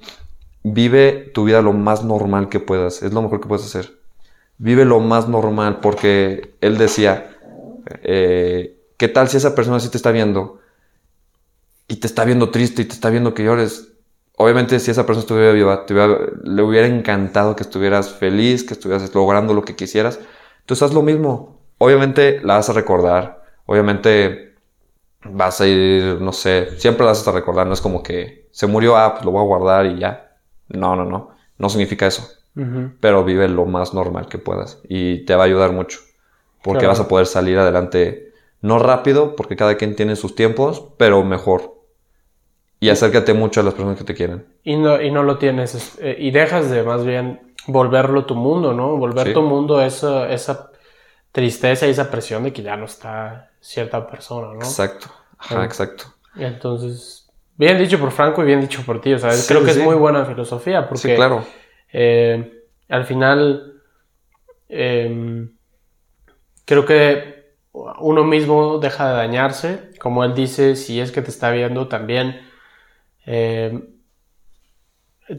[0.63, 3.99] vive tu vida lo más normal que puedas, es lo mejor que puedes hacer.
[4.59, 7.35] Vive lo más normal, porque él decía,
[8.03, 10.61] eh, ¿qué tal si esa persona sí te está viendo
[11.89, 13.89] y te está viendo triste y te está viendo que llores?
[14.37, 18.75] Obviamente si esa persona estuviera viva, te hubiera- le hubiera encantado que estuvieras feliz, que
[18.75, 20.21] estuvieras logrando lo que quisieras.
[20.71, 21.59] Entonces haz lo mismo.
[21.79, 23.43] Obviamente la vas a recordar.
[23.67, 24.55] Obviamente
[25.25, 28.69] vas a ir, no sé, siempre la vas a recordar, no es como que se
[28.69, 30.37] murió, ah, pues lo voy a guardar y ya.
[30.69, 32.23] No, no, no, no significa eso.
[33.01, 35.99] Pero vive lo más normal que puedas y te va a ayudar mucho.
[36.63, 36.91] Porque Claro.
[36.93, 41.75] vas a poder salir adelante, no rápido, porque cada quien tiene sus tiempos, pero mejor.
[42.79, 44.47] Y acércate mucho a las personas que te quieren.
[44.63, 48.35] Y no, y no lo tienes, es- eh, y dejas de más bien volverlo tu
[48.35, 48.97] mundo, ¿no?
[48.97, 49.33] Volver Sí.
[49.35, 50.71] tu mundo esa, esa
[51.33, 54.61] tristeza y esa presión de que ya no está cierta persona, ¿no?
[54.61, 55.07] Exacto.
[55.39, 55.65] Ajá, Sí.
[55.67, 56.05] exacto.
[56.37, 59.73] Entonces, bien dicho por Franco y bien dicho por ti, o sea, Sí, creo que
[59.73, 59.81] sí.
[59.81, 61.45] es muy buena filosofía porque Sí, claro.
[61.93, 63.75] eh, al final
[64.69, 65.49] eh,
[66.65, 71.51] creo que uno mismo deja de dañarse, como él dice, si es que te está
[71.51, 72.41] viendo también,
[73.27, 73.90] eh,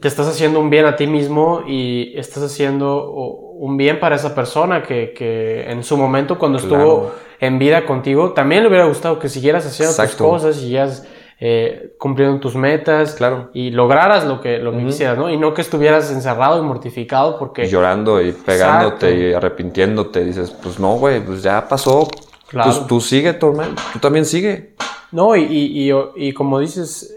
[0.00, 4.34] te estás haciendo un bien a ti mismo y estás haciendo un bien para esa
[4.34, 9.18] persona que, que en su momento cuando estuvo en vida contigo, también le hubiera gustado
[9.18, 11.06] que siguieras haciendo tus cosas, siguieras
[11.40, 13.50] eh, cumpliendo tus metas Claro.
[13.52, 15.28] y lograras lo que, lo que quisieras, ¿no?
[15.28, 17.64] Y no que estuvieras encerrado y mortificado porque...
[17.64, 19.28] Y llorando y pegándote Exacto.
[19.28, 20.24] y arrepintiéndote.
[20.24, 22.08] Dices, pues no, güey, pues ya pasó.
[22.46, 22.70] Claro.
[22.70, 23.32] Pues tú sigue.
[23.34, 23.52] Tú
[24.00, 24.74] también sigue.
[25.10, 27.12] No, y, y, y- y como dices,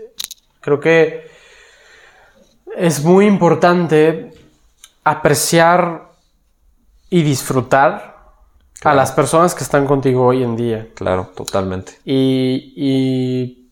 [0.60, 1.28] creo que
[2.78, 4.34] es muy importante
[5.04, 6.10] apreciar
[7.10, 8.16] y disfrutar
[8.84, 10.88] a las personas que están contigo hoy en día.
[10.96, 11.94] Claro, totalmente.
[12.06, 13.70] Y, y,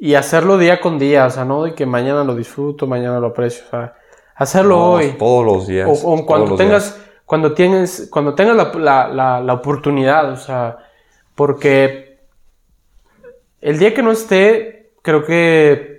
[0.00, 3.28] y hacerlo día con día, o sea, no de que mañana lo disfruto, mañana lo
[3.28, 3.94] aprecio, o sea,
[4.34, 5.14] hacerlo No, hoy.
[5.18, 5.88] Todos los días.
[6.04, 7.06] O, cuando tengas, días.
[7.24, 10.78] cuando tienes, cuando tengas la, la- la- la oportunidad, o sea,
[11.34, 12.18] porque
[13.60, 15.97] el día que no esté, creo que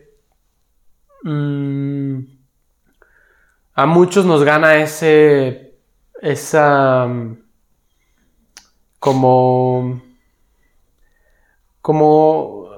[1.23, 2.19] mm,
[3.75, 5.75] a muchos nos gana ese,
[6.21, 7.38] esa, mm,
[8.99, 10.01] como,
[11.82, 12.69] como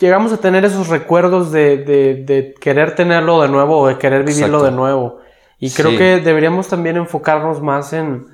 [0.00, 4.20] llegamos a tener esos recuerdos de, de- de querer tenerlo de nuevo o de querer
[4.24, 4.64] vivirlo Exacto.
[4.64, 5.18] de nuevo.
[5.58, 5.98] Y creo Sí.
[5.98, 8.26] que deberíamos también enfocarnos más en,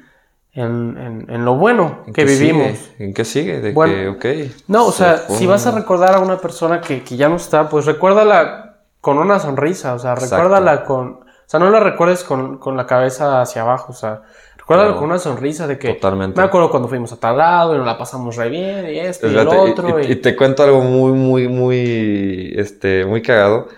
[0.52, 2.76] en, en- en lo bueno ¿En que vivimos.
[2.78, 3.04] sigue?
[3.04, 3.60] ¿En qué sigue?
[3.60, 4.50] De Bueno, que, ok.
[4.68, 7.36] No, o se sea, si vas a recordar a una persona que, que ya no
[7.36, 8.67] está, pues recuérdala
[9.00, 10.36] con una sonrisa, o sea, Exacto.
[10.36, 11.08] recuérdala con...
[11.08, 14.22] O sea, no la recuerdes con, con la cabeza hacia abajo, o sea,
[14.58, 15.00] recuérdala Claro.
[15.00, 15.94] con una sonrisa de que...
[15.94, 16.38] Totalmente.
[16.38, 19.26] Me acuerdo cuando fuimos a tal lado y nos la pasamos re bien y esto
[19.28, 19.98] y el otro.
[20.00, 23.68] y, y- y te cuento algo muy, muy, muy, este, muy cagado.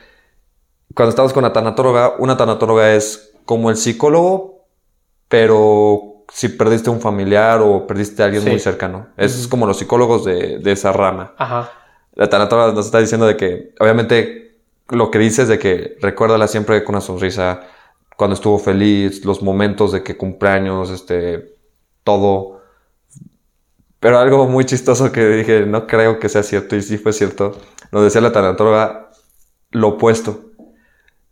[0.96, 4.64] Cuando estamos con la tanatóloga, una tanatóloga es como el psicólogo,
[5.28, 8.50] pero si perdiste un familiar o perdiste a alguien Sí.
[8.50, 9.08] muy cercano.
[9.16, 11.34] Es como los psicólogos de, de esa rama.
[11.38, 11.70] Ajá,
[12.14, 14.39] La tanatóloga nos está diciendo de que, obviamente,
[14.90, 17.62] lo que dices de que recuérdala siempre con una sonrisa,
[18.16, 21.54] cuando estuvo feliz, los momentos de que cumpleaños, este,
[22.04, 22.60] todo.
[23.98, 27.56] Pero algo muy chistoso que dije, no creo que sea cierto, y sí fue cierto,
[27.92, 29.10] nos decía la tanatóloga
[29.70, 30.50] lo opuesto.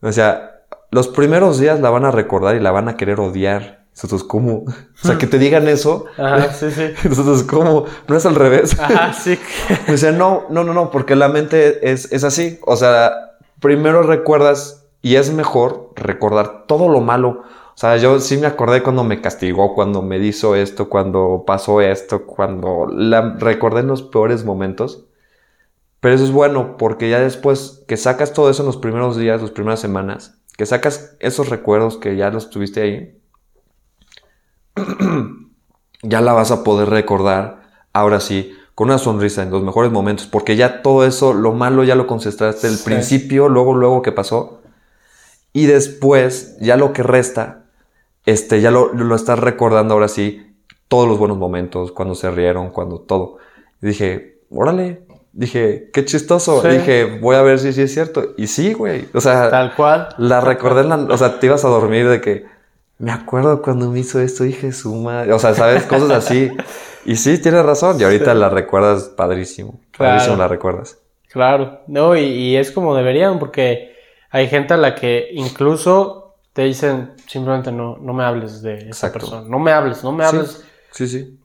[0.00, 3.86] O sea, los primeros días la van a recordar y la van a querer odiar.
[3.94, 4.64] Nosotros, ¿cómo?
[4.64, 6.06] O sea, que te digan eso.
[6.16, 6.92] ajá, sí, sí.
[7.08, 7.84] Nosotros, ¿cómo?
[8.06, 8.78] No es al revés.
[8.78, 9.38] Ajá, sí.
[9.86, 12.60] Me decía, no, no, no, no, porque la mente es, es así.
[12.64, 17.42] O sea, primero recuerdas y es mejor recordar todo lo malo.
[17.74, 21.80] O sea, yo sí me acordé cuando me castigó, cuando me hizo esto, cuando pasó
[21.80, 25.06] esto, cuando la recordé en los peores momentos.
[26.00, 29.42] Pero eso es bueno porque ya después que sacas todo eso en los primeros días,
[29.42, 33.20] las primeras semanas, que sacas esos recuerdos que ya los tuviste ahí,
[36.02, 40.28] ya la vas a poder recordar ahora sí con una sonrisa en los mejores momentos,
[40.28, 42.84] porque ya todo eso, lo malo ya lo concentraste el Sí.
[42.84, 44.60] principio, luego, luego que pasó,
[45.52, 47.64] y después ya lo que resta,
[48.24, 50.54] este, ya lo, lo estás recordando ahora sí,
[50.86, 53.38] todos los buenos momentos, cuando se rieron, cuando todo.
[53.82, 56.68] Y dije, órale, dije, qué chistoso, Sí.
[56.68, 60.10] dije, voy a ver si sí es cierto, y sí, güey, o sea, Tal cual.
[60.18, 62.46] la recordé, en la- o sea, te ibas a dormir de que
[62.98, 65.32] me acuerdo cuando me hizo esto, dije su madre.
[65.32, 66.50] O sea, sabes, cosas así.
[67.08, 67.98] Y sí, tienes razón.
[67.98, 69.80] Y ahorita la recuerdas padrísimo.
[69.92, 70.12] Claro.
[70.12, 70.98] Padrísimo la recuerdas.
[71.30, 73.94] Claro, no, y, y es como deberían, porque
[74.30, 78.86] hay gente a la que incluso te dicen simplemente no, no me hables de esa
[78.88, 79.18] Exacto.
[79.20, 80.64] persona, no me hables, no me hables.
[80.90, 81.38] Sí, sí.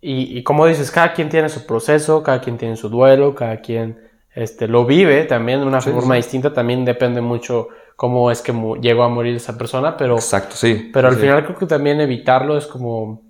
[0.00, 3.60] Y, y como dices, cada quien tiene su proceso, cada quien tiene su duelo, cada
[3.60, 3.98] quien
[4.34, 8.52] este, lo vive también de una Sí, forma distinta, también depende mucho cómo es que
[8.80, 10.90] llegó a morir esa persona, pero, Exacto, sí.
[10.92, 13.29] pero al final creo que también evitarlo es como...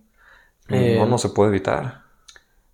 [0.70, 2.00] eh, No, no se puede evitar.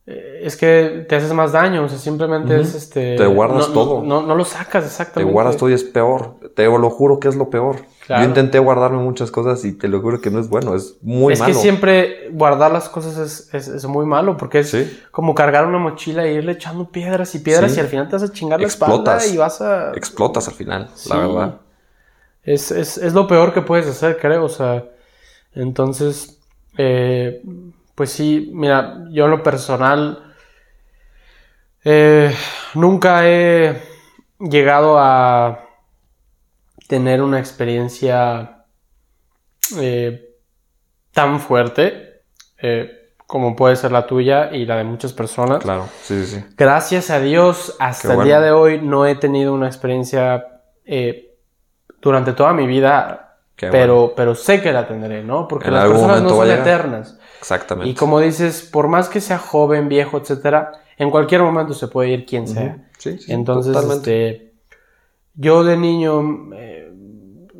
[0.07, 3.16] eh, es que te haces más daño, o sea, simplemente es este...
[3.16, 4.03] Te guardas no- todo.
[4.05, 5.32] No, no, no lo sacas Te exactamente.
[5.32, 6.36] guardas todo y es peor.
[6.55, 7.78] Te lo juro que es lo peor.
[8.07, 8.22] Claro.
[8.22, 11.32] Yo intenté guardarme muchas cosas y te lo juro que no es bueno, es muy
[11.32, 11.53] es malo.
[11.53, 15.01] que siempre guardar las cosas es, es- es muy malo porque es Sí.
[15.11, 17.78] como cargar una mochila e irle echando piedras y piedras Sí.
[17.78, 19.32] y al final te vas a chingar la espalda Explotas.
[19.32, 19.90] y vas a...
[19.97, 21.09] Explotas al final, Sí.
[21.09, 21.55] la verdad.
[22.44, 24.44] Es, es, es lo peor que puedes hacer, creo.
[24.44, 24.84] O sea,
[25.53, 26.38] entonces,
[26.78, 27.42] eh,
[27.97, 30.34] pues sí, mira, yo en lo personal
[31.82, 32.32] eh,
[32.74, 33.82] nunca he
[34.38, 35.61] llegado a
[36.86, 38.64] tener una experiencia
[39.78, 40.36] eh,
[41.12, 42.22] tan fuerte
[42.59, 45.62] eh, como puede ser la tuya y la de muchas personas.
[45.62, 46.44] Claro, sí, sí, sí.
[46.57, 51.34] Gracias a Dios, hasta el día de hoy no he tenido una experiencia eh,
[52.01, 54.12] durante toda mi vida, Qué pero, bueno.
[54.14, 55.49] pero sé que la tendré, ¿no?
[55.49, 57.18] Porque En las personas no son eternas.
[57.41, 57.91] Exactamente.
[57.91, 62.11] Y como dices, por más que sea joven, viejo, etcétera, en cualquier momento se puede
[62.11, 62.78] ir quien sea.
[62.99, 64.53] Sí, sí, Entonces, este,
[65.34, 66.91] yo de niño eh,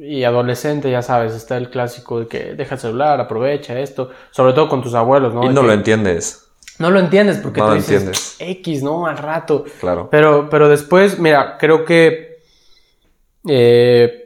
[0.01, 4.53] y adolescente, ya sabes, está el clásico de que deja el celular, aprovecha esto, sobre
[4.55, 5.45] todo con tus abuelos, ¿no?
[5.45, 6.49] Y no que- lo entiendes,
[6.79, 8.37] no lo entiendes porque No tú dices entiendes.
[8.39, 9.07] X, ¿no?
[9.07, 9.65] Al rato.
[9.81, 10.09] claro.
[10.11, 12.39] Pero, pero después, mira, creo que.
[13.49, 14.25] eh,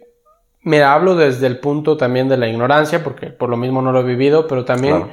[0.62, 4.01] mira, hablo desde el punto también de la ignorancia, porque por lo mismo no lo
[4.01, 5.12] he vivido, pero también Claro.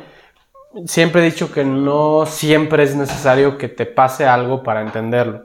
[0.86, 5.44] Siempre he dicho que no siempre es necesario que te pase algo para entenderlo.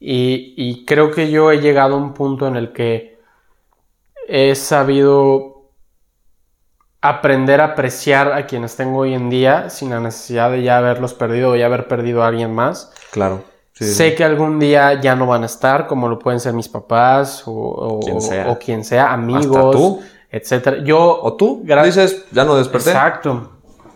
[0.00, 3.18] Y, y creo que yo he llegado a un punto en el que
[4.28, 5.70] he sabido
[7.00, 11.12] aprender a apreciar a quienes tengo hoy en día sin la necesidad de ya haberlos
[11.14, 12.92] perdido o ya haber perdido a alguien más.
[13.10, 13.44] Claro.
[13.72, 14.16] Sí, sé sí.
[14.16, 17.52] que algún día ya no van a estar, como lo pueden ser mis papás o,
[17.52, 18.50] o- Quien sea.
[18.50, 20.02] o quien sea, amigos, Hasta tú.
[20.30, 20.76] etcétera.
[20.84, 22.90] Yo O tú Gra- dices, ya no desperté.
[22.90, 23.50] Exacto.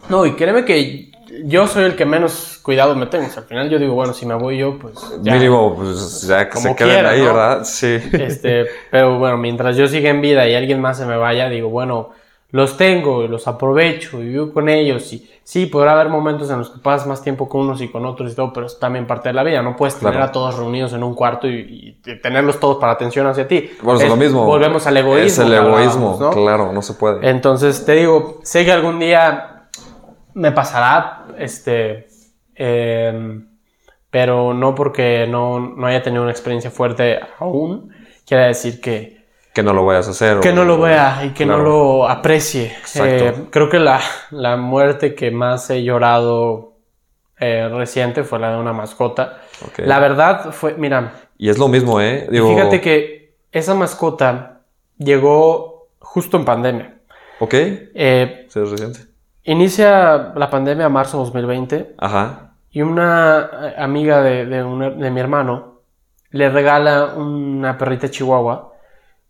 [0.08, 1.10] No, y créeme que
[1.44, 3.26] yo soy el que menos cuidado me tengo.
[3.26, 5.34] O sea, al final yo digo, bueno, si me voy yo, pues ya.
[5.34, 7.26] Mínimo, pues ya que Como se queden quiera, ahí, ¿no?
[7.26, 7.64] ¿verdad?
[7.64, 7.98] Sí.
[8.12, 11.68] Este, pero bueno, mientras yo siga en vida y alguien más se me vaya, digo,
[11.68, 12.10] bueno,
[12.50, 15.12] los tengo y los aprovecho y vivo con ellos.
[15.12, 18.06] Y sí, podrá haber momentos en los que pasas más tiempo con unos y con
[18.06, 19.60] otros y todo, pero es también parte de la vida.
[19.60, 20.28] No puedes tener Claro.
[20.28, 23.70] a todos reunidos en un cuarto y, y tenerlos todos para atención hacia ti.
[23.82, 24.46] Eso Es- lo mismo.
[24.46, 25.26] Volvemos al egoísmo.
[25.44, 26.30] Es el egoísmo, ¿no?
[26.30, 27.28] claro, no se puede.
[27.28, 29.57] Entonces, te digo, sé que algún día
[30.34, 32.06] me pasará, este,
[32.54, 33.46] em,
[34.10, 37.92] pero no porque no, no haya tenido una experiencia fuerte aún,
[38.26, 39.18] quiere decir que,
[39.52, 40.38] que no lo vayas a hacer.
[40.40, 42.72] que o- no lo vea y que no lo aprecie.
[42.94, 44.00] Eh, creo que la,
[44.30, 46.74] la muerte que más he llorado
[47.40, 49.40] eh, reciente fue la de una mascota.
[49.78, 52.26] La verdad fue, mira, Y es lo mismo, ¿eh?
[52.30, 54.60] Digo, fíjate que esa mascota
[54.96, 56.94] llegó justo en pandemia.
[57.40, 59.00] Ok, Eh, sí, es reciente.
[59.52, 62.52] Inicia la pandemia en marzo de 2020 Ajá.
[62.70, 65.80] y una eh, amiga de, de una- de mi hermano
[66.30, 68.74] le regala una perrita chihuahua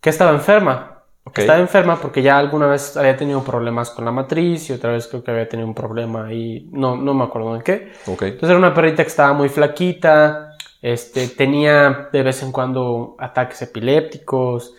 [0.01, 1.05] que estaba enferma.
[1.23, 1.39] Ok.
[1.39, 5.07] Estaba enferma porque ya alguna vez había tenido problemas con la matriz y otra vez
[5.07, 7.93] creo que había tenido un problema ahí, no, no me acuerdo en qué.
[8.25, 13.63] Entonces era una perrita que estaba muy flaquita, este, tenía de vez en cuando ataques
[13.63, 14.75] epilépticos.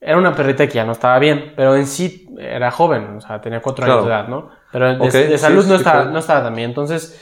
[0.00, 3.40] Era una perrita que ya no estaba bien, pero en sí era joven, o sea,
[3.40, 4.00] tenía cuatro Claro.
[4.00, 4.50] años de edad, ¿no?
[4.72, 6.68] Pero de, salud sí, no, sí, estaba, no estaba tan bien.
[6.70, 7.18] Entonces,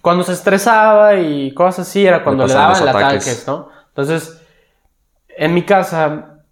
[0.00, 3.44] cuando se estresaba y cosas así, era cuando le, daban los ataques, ataques.
[3.46, 3.68] ¿no?
[3.88, 4.42] Entonces,
[5.28, 6.42] en mi casa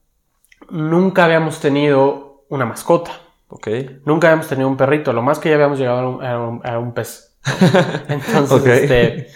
[0.70, 3.12] nunca habíamos tenido una mascota.
[3.48, 3.68] Ok.
[4.04, 6.60] Nunca habíamos tenido un perrito, lo más que ya habíamos llegado era un, era un-
[6.64, 7.38] era un pez.
[8.08, 9.28] Entonces, este,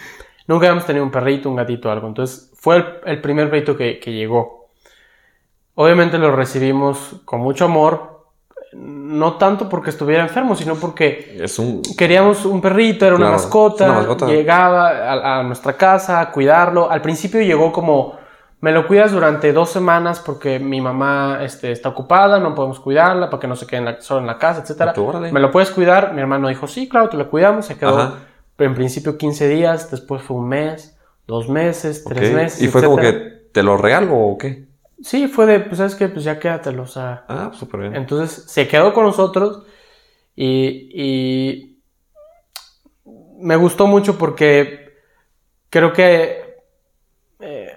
[0.47, 2.09] nunca habíamos tenido un perrito, un gatito, algo.
[2.09, 4.60] Entonces, fue el, el primer perrito que, que llegó.
[5.83, 8.27] Obviamente lo recibimos con mucho amor,
[8.75, 11.81] no tanto porque estuviera enfermo, sino porque Es un.
[11.97, 14.27] queríamos un perrito, era una Claro, mascota, una mascota.
[14.27, 16.91] llegaba a, a nuestra casa a cuidarlo.
[16.91, 18.15] Al principio llegó como,
[18.61, 23.31] me lo cuidas durante dos semanas porque mi mamá este, está ocupada, no podemos cuidarla
[23.31, 24.63] para que no se quede en la- solo en la casa,
[25.01, 25.33] órale.
[25.33, 26.13] ¿Me lo puedes cuidar?
[26.13, 27.65] Mi hermano dijo, sí, claro, te lo cuidamos.
[27.67, 28.15] Se quedó Ajá.
[28.59, 32.61] en principio 15 días, después fue un mes, dos meses, tres meses.
[32.63, 33.25] ¿Y fue como etcétera.
[33.25, 34.70] que te lo regalo o qué?
[35.03, 37.25] Sí, fue de, pues sabes que, pues ya quédatelo, o sea...
[37.29, 37.97] Ah, pues, súper bien.
[37.97, 39.65] Entonces se quedó con nosotros
[40.37, 41.83] y, y
[43.41, 44.99] me gustó mucho porque
[45.71, 46.57] creo que,
[47.41, 47.73] eh,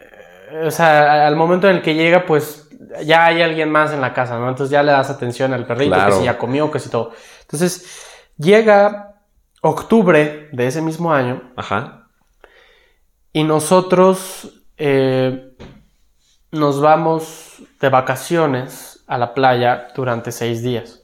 [0.65, 2.69] o sea, al momento en el que llega, pues
[3.05, 4.49] ya hay alguien más en la casa, ¿no?
[4.49, 6.11] Entonces ya le das atención al perrito, Claro.
[6.11, 7.11] que si ya comió, que si todo.
[7.41, 8.05] Entonces
[8.37, 9.15] llega
[9.61, 12.09] octubre de ese mismo año Ajá.
[13.31, 15.55] y nosotros eh,
[16.53, 21.03] nos vamos de vacaciones a la playa durante seis días.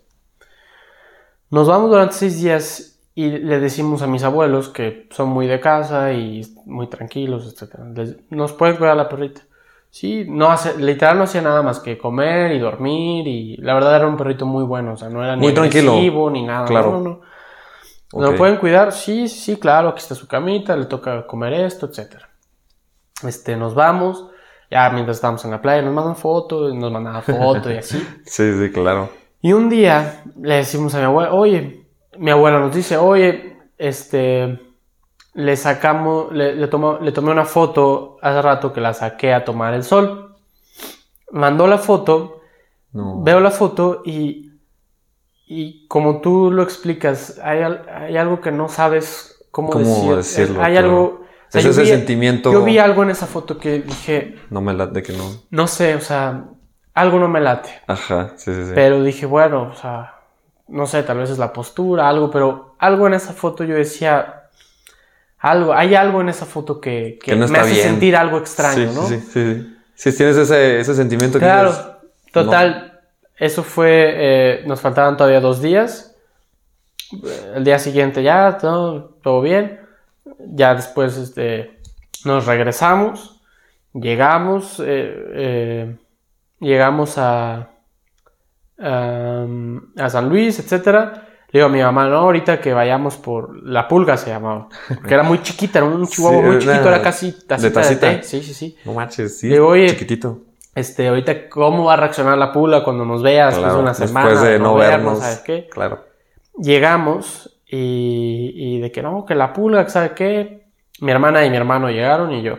[1.49, 5.59] Nos vamos durante seis días y le decimos a mis abuelos que son muy de
[5.59, 7.75] casa y muy tranquilos, etc.
[7.95, 9.41] Les- nos pueden cuidar la perrita.
[9.89, 13.95] Sí, no hace, literal no hacía nada más que comer y dormir y la verdad
[13.95, 15.93] era un perrito muy bueno, o sea, no era ni tranquilo.
[15.93, 16.65] agresivo ni nada.
[16.67, 16.99] Claro.
[16.99, 17.21] No.
[18.21, 18.91] ¿Lo pueden cuidar?
[18.91, 22.17] Sí, sí, sí, claro, aquí está su camita, le toca comer esto, etc.
[23.23, 24.27] Este, nos vamos,
[24.71, 28.07] ya mientras estábamos en la playa nos mandan fotos, nos mandaban fotos y así.
[28.25, 29.09] Sí, sí, claro.
[29.41, 31.85] Y un día le decimos a mi abuela, oye,
[32.17, 34.59] mi abuela nos dice, oye, este,
[35.33, 39.45] le sacamos, le, le, tomo- le tomé una foto hace rato que la saqué a
[39.45, 40.35] tomar el sol.
[41.31, 42.41] Mandó la foto,
[42.91, 43.21] No.
[43.23, 44.51] veo la foto y,
[45.45, 50.15] y como tú lo explicas, hay, hay algo que no sabes cómo, ¿Cómo decir.
[50.15, 51.18] decirlo, Hay algo...
[51.51, 54.73] sea, Es ese vi- sentimiento- Yo vi algo en esa foto que dije, No me
[54.73, 55.23] late que no.
[55.49, 56.45] no sé, o sea,
[56.93, 57.69] algo no me late.
[57.87, 58.71] Ajá, sí, sí, sí.
[58.75, 60.15] Pero dije, bueno, o sea,
[60.67, 64.43] no sé, tal vez es la postura, algo, pero algo en esa foto yo decía,
[65.39, 67.83] algo, hay algo en esa foto que, que Que no me hace bien.
[67.87, 69.07] sentir algo extraño, sí, ¿no?
[69.07, 70.17] Sí, sí, sí, sí.
[70.17, 71.73] Tienes ese, ese sentimiento que Claro,
[72.33, 72.99] total,
[73.37, 76.15] eso fue, eh, nos faltaban todavía dos días.
[77.55, 79.79] El día siguiente ya, todo, todo bien.
[80.39, 81.79] Ya después este,
[82.25, 83.41] nos regresamos,
[83.93, 85.95] llegamos, eh, eh,
[86.59, 87.69] llegamos a,
[88.79, 89.45] a,
[89.97, 91.25] a San Luis, etcétera.
[91.51, 95.13] Le digo a mi mamá, no, ahorita que vayamos por la pulga se llamaba, porque
[95.15, 98.11] era muy chiquita, era un chihuahua Sí, muy chiquito, era casi tacita de, tacita.
[98.11, 98.23] té.
[98.23, 98.77] Sí, sí, sí.
[98.85, 99.47] No manches, sí.
[99.49, 100.41] Digo, oye, chiquitito.
[100.75, 103.89] Este, ahorita, ¿cómo va a reaccionar la pula cuando nos vea después Claro, de una
[103.91, 104.41] después semana?
[104.43, 105.19] de no vernos.
[105.19, 105.67] ¿sabes qué?
[105.71, 106.05] Claro.
[106.57, 110.67] Llegamos y, y de que no, que la pulga, ¿sabe qué?
[111.01, 112.57] Mi hermana y mi hermano llegaron y yo,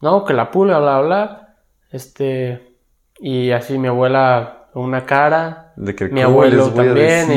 [0.00, 1.56] no, que la pulga, bla, bla,
[1.90, 2.76] este,
[3.18, 7.28] y así mi abuela una cara, De que mi ¿cómo abuelo también,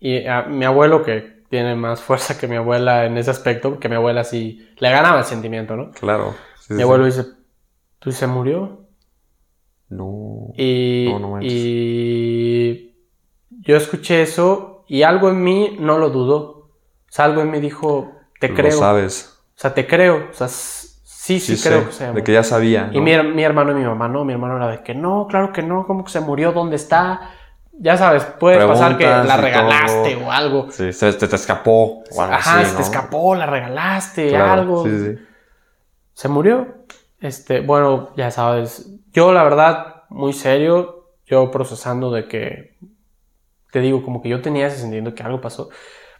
[0.00, 3.70] y, y a mi abuelo que tiene más fuerza que mi abuela en ese aspecto,
[3.70, 5.90] porque mi abuela sí le ganaba el sentimiento, ¿no?
[5.92, 6.34] Claro.
[6.58, 6.82] sí, sí, Mi sí.
[6.82, 7.24] abuelo dice,
[7.98, 8.86] ¿tú se murió?
[9.88, 10.52] No.
[10.56, 10.64] Y,
[11.04, 12.94] No, no y
[13.50, 16.40] yo escuché eso y algo en mí no lo dudó.
[16.40, 18.76] O sea, algo en mí dijo, te Lo creo.
[18.76, 19.38] O sabes.
[19.54, 20.28] sea, te creo.
[20.30, 21.86] O sea, sí, sí, Sí, creo sé.
[21.86, 22.90] que se De que ya sabía.
[22.92, 23.02] Y ¿no?
[23.04, 25.52] mi, her- mi hermano y mi mamá, no, mi hermano era de que no, claro
[25.52, 26.52] que no, ¿cómo que se murió?
[26.52, 27.30] ¿Dónde está?
[27.78, 30.26] Ya sabes, puede pasar que la y regalaste todo.
[30.26, 30.70] o algo.
[30.70, 32.02] Sí, se te, te escapó.
[32.10, 34.84] O algo Ajá, así, se te escapó, la regalaste, Claro, algo.
[34.84, 35.18] Sí, sí.
[36.14, 36.66] Se murió.
[37.20, 38.90] Este, bueno, ya sabes.
[39.12, 42.76] Yo, la verdad, muy serio, yo procesando de que,
[43.72, 45.68] te digo, como que yo tenía ese sentimiento que algo pasó.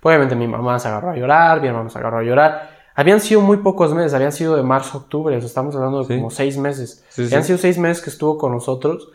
[0.02, 2.70] Obviamente mi mamá se agarró a llorar, mi hermano se agarró a llorar.
[2.96, 6.16] Habían sido muy pocos meses, habían sido de marzo a octubre, estamos hablando de Sí.
[6.16, 7.04] como seis meses.
[7.10, 7.32] Sí, sí.
[7.32, 9.08] Habían sido seis meses que estuvo con nosotros,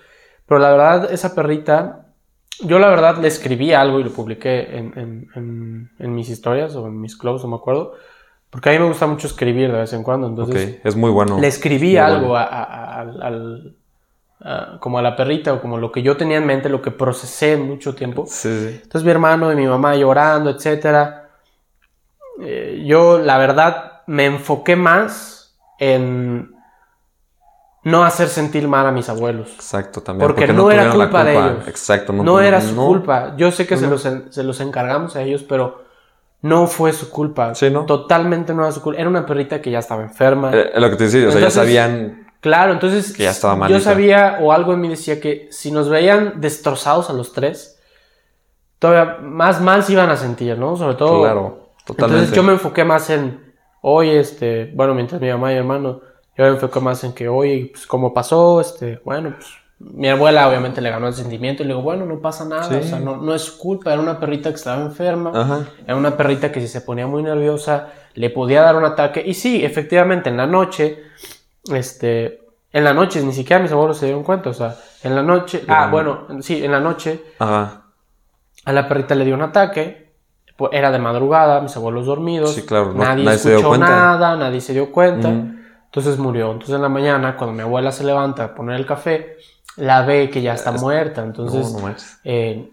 [0.46, 2.06] pero la verdad, esa perrita,
[2.64, 6.76] yo la verdad le escribí algo y lo publiqué en, en- en- en mis historias
[6.76, 7.94] o en mis clubs, no me acuerdo,
[8.50, 11.12] porque a mí me gusta mucho escribir de vez en cuando, entonces ok, es muy
[11.12, 11.40] bueno.
[11.40, 12.36] le escribí Muy algo bueno.
[12.38, 13.76] a- a- a- al,
[14.42, 16.82] al- a- como a la perrita o como lo que yo tenía en mente, lo
[16.82, 18.26] que procesé mucho tiempo.
[18.28, 18.80] Sí, sí.
[18.84, 21.30] Entonces mi hermano y mi mamá llorando, etcétera.
[22.42, 26.52] Eh, yo la verdad me enfoqué más en
[27.84, 29.50] no hacer sentir mal a mis abuelos.
[29.56, 30.28] Exacto, también.
[30.28, 31.68] Porque no era tuvieron la culpa de ellos.
[31.68, 32.14] Exacto.
[32.14, 32.86] No, era su no.
[32.88, 33.34] culpa.
[33.38, 33.92] Yo sé que se, No.
[33.92, 35.86] los, en- se los encargamos a ellos, pero
[36.42, 37.56] no fue su culpa.
[37.56, 37.86] Sí, ¿no?
[37.86, 39.00] Totalmente no era su culpa.
[39.00, 40.52] Era una perrita que ya estaba enferma.
[40.54, 42.27] Eh, lo que te decía, o sea, ya sabían.
[42.42, 45.90] Claro, entonces Que ya estaba yo sabía o algo en mí decía que si nos
[45.90, 47.80] veían destrozados a los tres,
[48.80, 50.76] todavía más mal se iban a sentir, ¿no?
[50.76, 51.22] Sobre todo.
[51.22, 52.16] Claro, totalmente.
[52.26, 56.02] Entonces yo me enfoqué más en, oye, este, bueno, mientras mi mamá y mi hermano,
[56.38, 59.48] yo me enfoqué más en que, oye, pues cómo pasó, este, bueno, pues
[59.80, 62.76] mi abuela obviamente le ganó el sentimiento y le digo, bueno, no pasa nada, Sí.
[62.76, 65.32] o sea, no, no es culpa, era una perrita que estaba enferma.
[65.34, 65.68] Ajá.
[65.86, 69.24] Era una perrita que si se ponía muy nerviosa le podía dar un ataque.
[69.26, 71.04] Y sí, efectivamente, en la noche,
[71.72, 72.42] este,
[72.72, 74.50] en la noche ni siquiera mis abuelos se dieron cuenta.
[74.50, 77.84] O sea, en la noche, ah, bueno, sí, en la noche Ajá.
[78.66, 80.12] a la perrita le dio un ataque.
[80.56, 82.54] pues, Era de madrugada, mis abuelos dormidos.
[82.54, 85.30] Sí, claro, no- nadie, escuchó nada, nadie se dio cuenta.
[85.30, 86.52] Entonces murió.
[86.52, 89.38] Entonces en la mañana, cuando mi abuela se levanta a poner el café,
[89.78, 91.24] la ve que ya está muerta.
[91.24, 92.20] Entonces, no, no manches.
[92.24, 92.72] eh,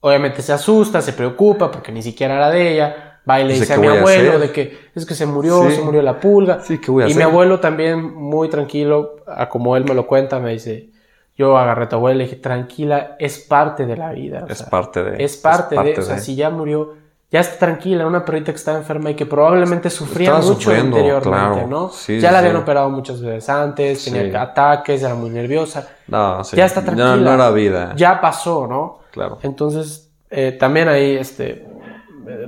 [0.00, 3.03] obviamente se asusta, se preocupa porque ni siquiera era de ella.
[3.28, 5.62] Va y le Dice, a ¿qué mi a abuelo de que es que se murió,
[5.68, 5.76] Sí.
[5.76, 6.60] se murió la pulga.
[6.62, 7.16] Sí, ¿qué voy a y hacer?
[7.24, 10.90] mi abuelo también, muy tranquilo, a como él me lo cuenta, me dice,
[11.36, 14.44] yo agarré a tu abuela y le dije, tranquila, es parte de la vida.
[14.48, 15.24] Es sea, parte de.
[15.24, 16.94] es parte de, o sea, si ya murió,
[17.30, 21.28] ya está tranquila, una perrita que estaba enferma y que probablemente sufría Estaba mucho interiormente,
[21.30, 21.66] claro.
[21.66, 21.88] ¿no?
[21.88, 22.44] Sí, ya la sí.
[22.46, 24.36] habían operado muchas veces antes, tenía Sí.
[24.36, 25.88] ataques, era muy nerviosa.
[26.06, 26.42] No.
[26.52, 27.16] Ya está tranquila.
[27.16, 27.94] No, no era vida.
[27.96, 28.98] Ya pasó, ¿no?
[29.10, 29.38] Claro.
[29.42, 31.66] Entonces, eh, también ahí, este,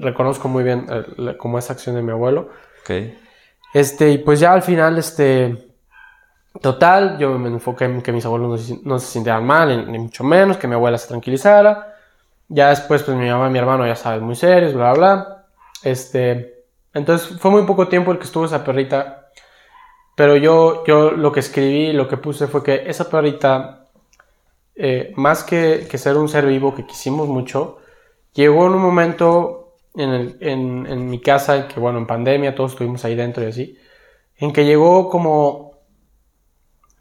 [0.01, 2.51] reconozco muy bien eh, la- como esa acción de mi abuelo.
[2.83, 2.91] Ok.
[3.75, 5.69] Este, y pues ya al final, este,
[6.61, 9.93] total, yo me enfoqué en que mis abuelos no se, no se sintieran mal, ni,
[9.93, 11.95] ni mucho menos, que mi abuela se tranquilizara.
[12.49, 15.45] Ya después, pues mi mamá y mi hermano, ya sabes, muy serios, bla, bla, bla.
[15.83, 16.65] Este,
[16.95, 19.29] entonces fue muy poco tiempo el que estuvo esa perrita.
[20.15, 23.87] Pero yo, yo lo que escribí, lo que puse fue que esa perrita,
[24.75, 27.79] eh, más que, que ser un ser vivo que quisimos mucho,
[28.33, 29.66] llegó en un momento
[29.97, 33.47] en, el- en- en mi casa, que bueno, en pandemia todos estuvimos ahí dentro y
[33.49, 33.79] así,
[34.37, 35.73] en que llegó como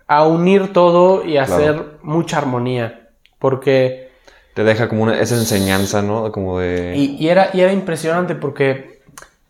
[0.08, 1.64] a unir todo y a Claro.
[1.64, 3.10] hacer mucha armonía.
[3.40, 4.12] Porque,
[4.54, 6.32] Te deja como una, esa enseñanza, ¿no?
[6.32, 6.94] Como de...
[6.96, 9.02] y, y era, y era impresionante porque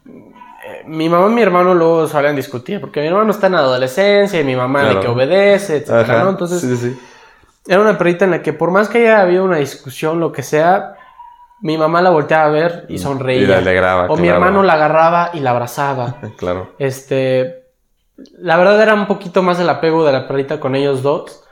[0.07, 4.39] eh, mi mamá y mi hermano luego suelen discutir, porque mi hermano está en adolescencia
[4.41, 5.01] y mi mamá Claro.
[5.01, 6.29] que obedece, etcétera, ¿no?
[6.31, 6.99] Entonces, sí, sí.
[7.67, 10.41] era una perrita en la que por más que haya habido una discusión, lo que
[10.41, 10.95] sea,
[11.61, 13.43] mi mamá la volteaba a ver y sonreía.
[13.43, 16.15] Y la alegraba, o mi hermano la agarraba y la abrazaba.
[16.37, 16.73] Claro.
[16.79, 17.65] Este,
[18.37, 21.43] la verdad era un poquito más el apego de la perrita con ellos dos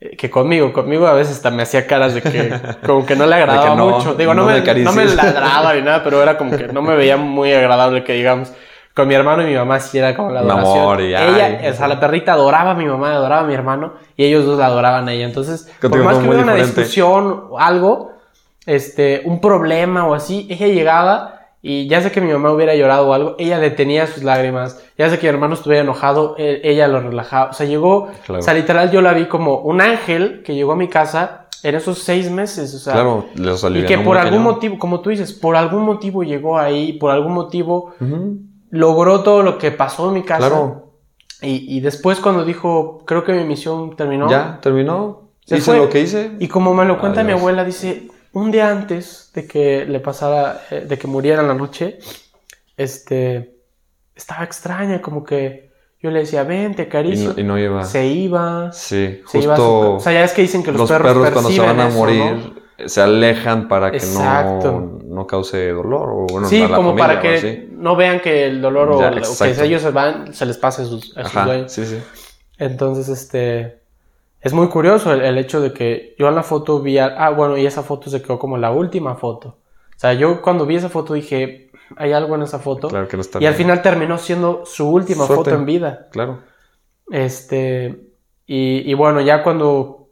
[0.00, 0.72] eh, que conmigo.
[0.72, 2.52] Conmigo a veces hasta me hacía caras de que
[2.86, 4.14] como que no le agradaba no, mucho.
[4.14, 6.94] Digo, no, no me, no me ladraba ni nada, pero era como que no me
[6.96, 8.52] veía muy agradable que digamos.
[8.94, 10.78] Con mi hermano y mi mamá sí era como la adoración.
[10.78, 11.68] amor y, ella, ay.
[11.68, 14.58] o sea, la perrita adoraba a mi mamá, adoraba a mi hermano y ellos dos
[14.58, 15.26] la adoraban a ella.
[15.26, 18.15] Entonces, por más que hubiera una discusión o algo,
[18.66, 23.08] este, un problema o así, ella llegaba y ya sé que mi mamá hubiera llorado
[23.08, 26.86] o algo, ella detenía sus lágrimas, ya sé que mi hermano estuviera enojado, e- ella
[26.86, 28.40] lo relajaba, o sea, llegó, Claro.
[28.40, 31.74] o sea, literal yo la vi como un ángel que llegó a mi casa en
[31.74, 34.42] esos seis meses, o sea, Claro, los y que por algún cañón.
[34.54, 37.94] motivo, como tú dices, por algún motivo llegó ahí, por algún motivo
[38.70, 40.48] logró todo lo que pasó en mi casa.
[40.48, 40.92] Claro.
[41.42, 44.28] Y, y después cuando dijo, creo que mi misión terminó.
[44.30, 45.30] Ya, terminó.
[45.44, 45.76] Se hice fue.
[45.78, 46.32] lo que hice.
[46.40, 50.60] Y como me lo cuenta mi abuela, dice, un día antes de que le pasara,
[50.70, 51.98] eh, de que muriera en la noche,
[52.76, 53.54] este,
[54.14, 55.70] estaba extraña, como que
[56.02, 57.84] yo le decía, ven, te Y no, y no iba.
[57.84, 58.70] Se iba.
[58.72, 60.90] Sí, Se iba a su justo O sea, ya es que dicen que los, los,
[60.90, 62.34] perros, perros, cuando se van a eso, morir
[62.78, 62.88] ¿no?
[62.88, 66.10] se alejan para que no, no cause dolor.
[66.10, 69.38] O bueno, Sí, como familia para que no vean que el dolor o, Ya, o
[69.38, 71.72] que ellos se van, se les pase a sus, a sus Ajá, dueños.
[71.72, 71.98] sí, sí.
[72.58, 73.85] Entonces, este,
[74.46, 77.30] es muy curioso el, el hecho de que yo en la foto vi, a- ah,
[77.30, 79.48] bueno, y esa foto se quedó como la última foto.
[79.96, 82.88] O sea, yo cuando vi esa foto dije, hay algo en esa foto.
[82.88, 86.08] Claro que no está y al final terminó siendo su última foto en vida.
[86.12, 86.42] Claro.
[87.10, 88.00] Este,
[88.46, 90.08] y, y bueno, ya cuando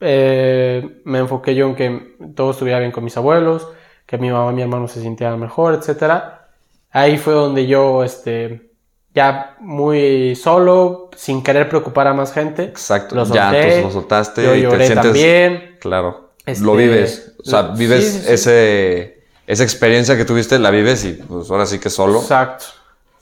[0.00, 3.68] eh, me enfoqué yo en que todo estuviera bien con mis abuelos,
[4.06, 6.48] que mi mamá y mi hermano se sintieran mejor, etcétera.
[6.90, 8.70] Ahí fue donde yo, este,
[9.16, 13.14] ya muy solo, sin querer preocupar a más gente, Exacto.
[13.16, 15.04] Lo ya, solté, entonces lo soltaste yo y lloré te sientes.
[15.04, 15.76] también.
[15.80, 16.30] Claro.
[16.44, 17.34] Este, lo vives.
[17.44, 18.32] O sea, vives sí, sí, sí.
[18.32, 22.20] ese esa experiencia que tuviste, la vives y pues ahora sí que solo.
[22.20, 22.66] Exacto.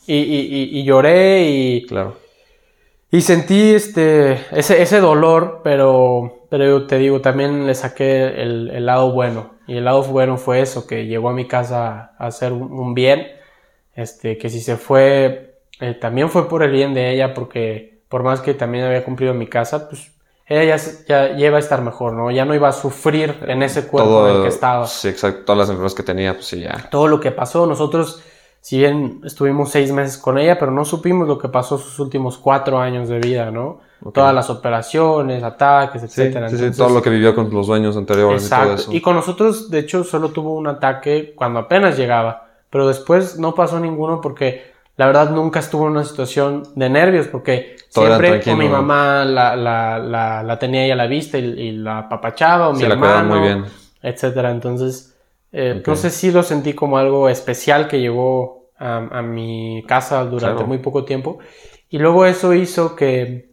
[0.06, 2.16] Y, y, y, y lloré y, Claro.
[3.10, 8.70] Y sentí este, ese, ese dolor, pero, pero yo te digo, también le saqué el,
[8.70, 9.54] el lado bueno.
[9.68, 12.94] Y el lado bueno fue eso, que llegó a mi casa a hacer un, un
[12.94, 13.28] bien.
[13.94, 18.22] Este, que si se fue, eh, también fue por el bien de ella, porque por
[18.22, 20.12] más que también había cumplido en mi casa, pues
[20.46, 22.30] ella ya, se- ya, ya iba a estar mejor, ¿no?
[22.30, 25.44] Ya no iba a sufrir en ese cuerpo en el que estaba Sí, exacto.
[25.44, 26.88] Todas las enfermedades que tenía, pues sí, ya.
[26.90, 27.66] todo lo que pasó.
[27.66, 28.22] Nosotros,
[28.60, 32.38] si bien estuvimos seis meses con ella, pero no supimos lo que pasó sus últimos
[32.38, 33.80] cuatro años de vida, ¿no?
[34.12, 36.48] Todas las operaciones, ataques, etcétera.
[36.48, 38.74] sí, sí, Entonces, todo lo que vivió con los dueños anteriores y todo Exacto.
[38.74, 38.92] eso.
[38.92, 43.54] Y con nosotros, de hecho, solo tuvo un ataque cuando apenas llegaba, pero después no
[43.54, 48.28] pasó ninguno porque la verdad nunca estuvo en una situación de nervios porque Todo siempre
[48.28, 51.72] o tranquilo, mi mamá la, la, la, la tenía ella a la vista y, y
[51.72, 53.64] la apapachaba o mi hermano, muy bien.
[54.02, 54.50] etcétera.
[54.50, 55.16] Entonces,
[55.52, 60.24] eh, no sé si lo sentí como algo especial que llegó a, a mi casa
[60.24, 60.66] durante Claro.
[60.68, 61.38] muy poco tiempo.
[61.90, 63.50] Y luego eso hizo que,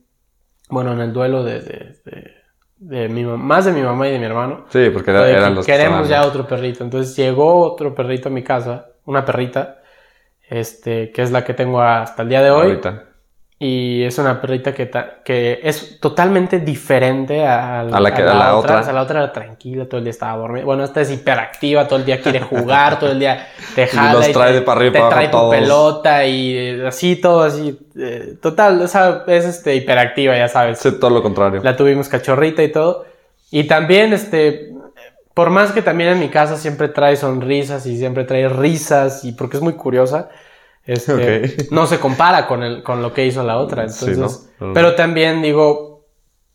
[0.69, 2.41] bueno, en el duelo de, de, de-
[2.83, 5.55] de mi más de mi mamá y de mi hermano, Sí, porque era- eran que
[5.57, 6.83] los que queremos ya otro perrito.
[6.83, 9.80] Entonces llegó otro perrito a mi casa, una perrita,
[10.51, 12.67] este, que es la que tengo hasta el día de hoy.
[12.67, 13.05] ahorita.
[13.63, 18.33] Y es una perrita que, ta- que es totalmente diferente a, A la que- a
[18.33, 18.79] la otra.
[18.79, 20.65] O sea, la otra era tranquila, todo el día estaba dormida.
[20.65, 24.13] Bueno, esta es hiperactiva, todo el día quiere jugar, todo el día te jala.
[24.13, 25.55] los y trae te- de para arriba y te para trae abajo tu todos.
[25.61, 27.77] pelota y eh, así, todo así.
[27.99, 30.79] eh, total, o sea, es este, hiperactiva, ya sabes.
[30.79, 31.61] Sí, todo lo contrario.
[31.63, 33.05] La tuvimos cachorrita y todo.
[33.51, 34.70] Y también, este,
[35.33, 39.31] por más que también en mi casa siempre trae sonrisas y siempre trae risas y
[39.33, 40.29] porque es muy curiosa,
[40.85, 41.13] este,
[41.45, 41.51] Ok.
[41.71, 43.87] no se compara con, el, con lo que hizo la otra.
[43.89, 44.73] Sí, Entonces, ¿no?
[44.73, 46.05] pero también digo,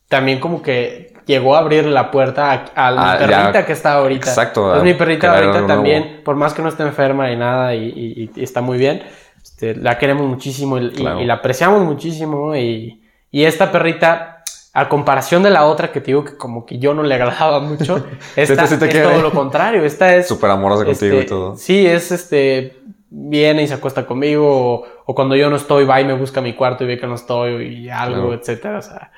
[0.09, 3.67] también como que llegó a abrir la puerta a, a la Ah, perrita ya.
[3.67, 4.29] que está ahorita.
[4.29, 6.25] Exacto, Entonces, mi perrita ahorita también, nuevo.
[6.25, 9.03] por más que no esté enferma ni nada y, y- y está muy bien,
[9.43, 11.21] este, la queremos muchísimo y, y- Claro.
[11.21, 12.55] y la apreciamos muchísimo.
[12.55, 14.36] Y, y esta perrita,
[14.79, 17.61] a comparación de la otra que te digo que como que yo no le agradaba
[17.61, 18.05] mucho,
[18.37, 19.09] esta sí te es quiere.
[19.09, 19.83] todo lo contrario.
[19.85, 21.57] Esta es Súper amorosa contigo y este, todo.
[21.57, 22.77] Sí, es este.
[23.09, 26.41] Viene y se acuesta conmigo, o, o cuando yo no estoy, va y me busca
[26.43, 28.35] mi cuarto y ve que no estoy, y algo, Claro.
[28.35, 28.79] etcétera.
[28.79, 29.13] O sea,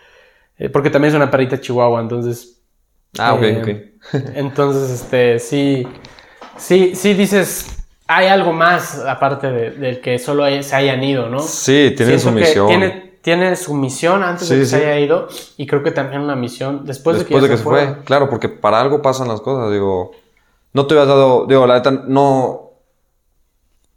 [0.59, 2.61] eh, porque también es una perrita chihuahua, entonces.
[3.19, 3.63] Ah, ok, eh,
[4.13, 4.15] ok.
[4.37, 5.89] Entonces, este, sí.
[6.57, 7.75] Sí, sí dices.
[8.07, 11.41] Hay algo más aparte de- del que solo hay- se hayan ido, ¿no?
[11.41, 12.67] Sí, tiene su Siento misión.
[12.69, 14.83] Tiene, tiene su misión antes de Sí, que se sí.
[14.85, 17.57] haya ido, y creo que también una misión después, Después de de que, que ya
[17.59, 18.05] se fue.
[18.05, 19.71] Claro, porque para algo pasan las cosas.
[19.71, 20.13] Digo,
[20.73, 21.45] no te hubieras dado.
[21.47, 22.65] Digo, la neta, no.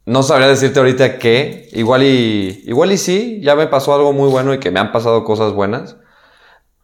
[0.05, 1.69] No sabría decirte ahorita qué.
[1.73, 2.63] Igual y.
[2.65, 5.53] Igual y sí, ya me pasó algo muy bueno y que me han pasado cosas
[5.53, 5.95] buenas.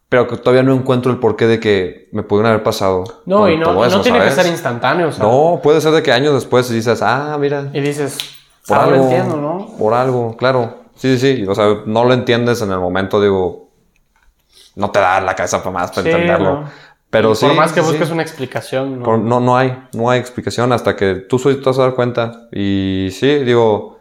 [0.08, 3.04] Pero que todavía no encuentro el porqué de que me pudieron haber pasado.
[3.26, 4.42] No, con y no, todo no eso, tiene que ¿sabes?
[4.42, 7.68] ser instantáneo, sea, No, puede ser de que años después dices, ah, mira.
[7.74, 8.16] Y dices,
[8.66, 9.04] Por ahora algo.
[9.04, 9.76] lo entiendo, ¿no?
[9.78, 10.77] Por algo, claro.
[10.98, 11.46] Sí, sí, sí.
[11.48, 13.68] O sea, no lo entiendes en el momento, digo.
[14.76, 16.60] No te da la cabeza para más para Sí, entenderlo.
[16.62, 16.70] no.
[17.10, 17.46] Pero sí.
[17.46, 18.12] Por más que busques sí.
[18.12, 19.04] una explicación, ¿no?
[19.04, 22.48] Por- no, no hay, no hay explicación hasta que tú te vas a dar cuenta.
[22.52, 23.98] Y sí, digo,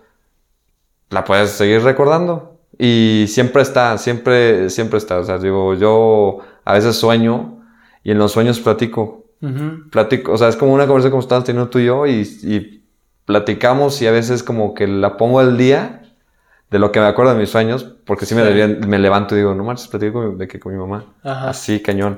[1.09, 2.57] la puedes seguir recordando.
[2.77, 5.19] Y siempre está, siempre, siempre está.
[5.19, 7.63] O sea, digo, yo a veces sueño
[8.03, 9.23] y en los sueños platico.
[9.41, 9.89] Ujú.
[9.91, 12.83] Platico, o sea, es como una conversación como estamos teniendo tú y yo y, y
[13.25, 16.01] platicamos y a veces como que la pongo al día
[16.69, 18.49] de lo que me acuerdo de mis sueños, porque sí me, Sí.
[18.49, 21.05] devien- me levanto y digo, no manches, platico con mi- de que con mi mamá.
[21.23, 21.49] Ajá.
[21.49, 22.17] Así, cañón.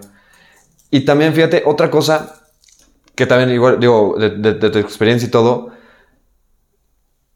[0.92, 2.36] Y también, fíjate, otra cosa
[3.16, 5.70] que también, igual, digo, de, de- de tu experiencia y todo,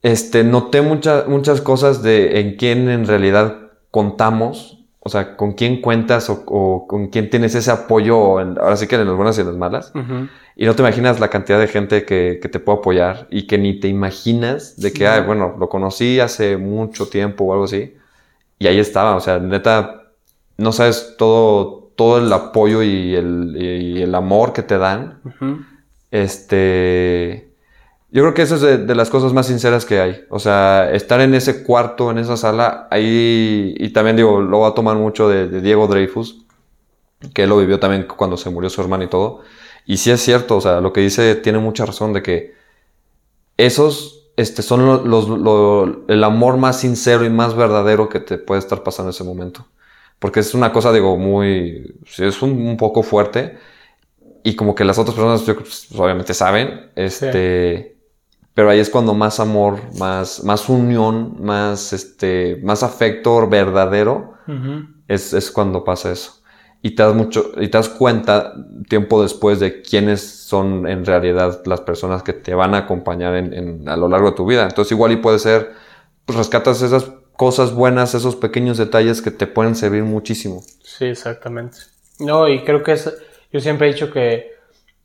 [0.02, 5.82] este, noté muchas muchas cosas de en quién en realidad contamos, o sea, con quién
[5.82, 9.38] cuentas o, o con quién tienes ese apoyo, en- ahora sí que en las buenas
[9.38, 9.92] y en las malas.
[9.96, 10.28] Ujú.
[10.56, 13.58] Y no te imaginas la cantidad de gente que, que te puede apoyar y que
[13.58, 17.96] ni te imaginas de que, ay, bueno, lo conocí hace mucho tiempo o algo así.
[18.60, 20.04] Y ahí estaba, o sea, neta,
[20.58, 25.20] no sabes todo, todo el apoyo y el, y el amor que te dan.
[25.26, 25.66] Ujú.
[26.12, 27.50] Este.
[28.12, 30.26] Yo creo que eso es de, de las cosas más sinceras que hay.
[30.30, 33.74] O sea, estar en ese cuarto, en esa sala, ahí.
[33.78, 36.46] Y también digo, lo voy a tomar mucho de, de Diego Dreyfus,
[37.34, 39.42] que él lo vivió también cuando se murió su hermano y todo.
[39.86, 42.54] Y sí es cierto, o sea, lo que dice tiene mucha razón de que
[43.58, 48.38] esos este, son lo- los, lo- el amor más sincero y más verdadero que te
[48.38, 49.68] puede estar pasando en ese momento.
[50.20, 51.96] Porque es una cosa, digo, muy.
[52.18, 53.58] Es un, un poco fuerte.
[54.44, 56.92] Y como que las otras personas, yo pues, obviamente saben.
[56.96, 57.98] Este.
[58.54, 64.36] Pero ahí es cuando más amor, más, más unión, más, este, más afecto verdadero
[65.08, 66.43] es, es cuando pasa eso.
[66.86, 68.54] Y te das mucho, y te das cuenta
[68.90, 73.54] tiempo después de quiénes son en realidad las personas que te van a acompañar en,
[73.54, 74.64] en- a lo largo de tu vida.
[74.66, 75.72] Entonces igual y puede ser,
[76.26, 80.62] pues rescatas esas cosas buenas, esos pequeños detalles que te pueden servir muchísimo.
[80.84, 81.78] Sí, exactamente.
[82.20, 83.12] No, y creo que es,
[83.52, 84.52] yo siempre he dicho que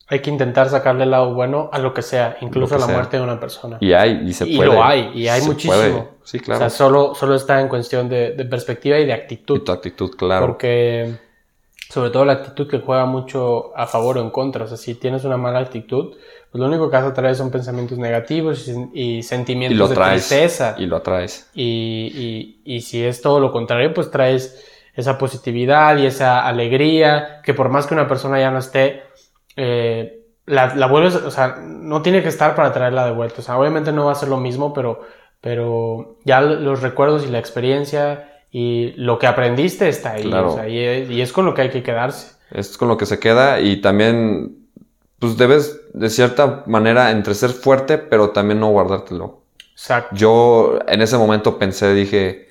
[0.08, 2.94] hay que intentar sacarle el lado bueno a lo que sea, incluso a la sea.
[2.94, 3.78] muerte de una persona.
[3.80, 4.70] Y hay, y se Y puede.
[4.72, 5.74] lo hay, y hay Se muchísimo.
[5.74, 6.08] puede.
[6.24, 6.58] Sí, O claro.
[6.60, 9.60] sea, solo, solo está en cuestión de, de perspectiva y de y actitud.
[9.62, 10.46] tu actitud, claro.
[10.46, 11.14] Porque,
[11.88, 14.64] sobre todo la actitud que juega mucho a favor o en contra.
[14.64, 16.16] O sea, si tienes una mala actitud,
[16.50, 19.88] pues lo único que vas a traer son pensamientos negativos y, y y sentimientos lo
[19.88, 20.28] de traes.
[20.28, 20.74] tristeza.
[20.78, 21.50] Y lo atraes.
[21.54, 24.64] Y, y- y si es todo lo contrario, pues traes
[24.94, 29.02] esa positividad y esa alegría, que por más que una persona ya no esté,
[29.56, 33.40] eh, la, la vuelves, o sea, no tiene que estar para traerla de vuelta.
[33.40, 35.00] O sea, obviamente no va a ser lo mismo, pero,
[35.40, 40.22] pero ya los recuerdos y la experiencia y lo que aprendiste está ahí.
[40.24, 40.52] Claro.
[40.52, 42.36] o sea, y, es- y es con lo que hay que quedarse.
[42.50, 44.56] Es con lo que se queda y también,
[45.18, 49.42] pues debes de cierta manera entre ser fuerte, pero también no guardártelo.
[49.72, 50.16] Exacto.
[50.16, 52.48] Yo en ese momento pensé, dije,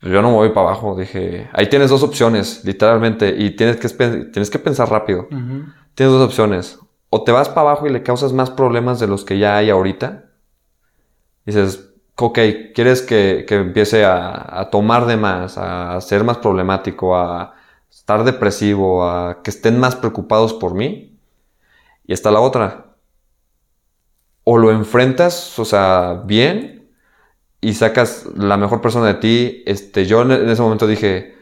[0.00, 3.88] yo no me voy para abajo, dije, ahí tienes dos opciones, literalmente, y tienes que,
[3.88, 5.22] tienes que pensar rápido.
[5.32, 5.64] Ujú.
[5.94, 6.78] Tienes dos opciones,
[7.10, 9.68] o te vas para abajo y le causas más problemas de los que ya hay
[9.70, 10.26] ahorita.
[11.44, 11.87] Dices,
[12.26, 12.38] ok,
[12.74, 17.54] quieres que, que empiece a, a tomar de más, a ser más problemático, a
[17.90, 21.18] estar depresivo, a que estén más preocupados por mí.
[22.06, 22.96] Y está la otra.
[24.44, 26.88] O lo enfrentas, o sea, bien,
[27.60, 29.62] y sacas la mejor persona de ti.
[29.66, 31.34] Este, yo en, ese momento dije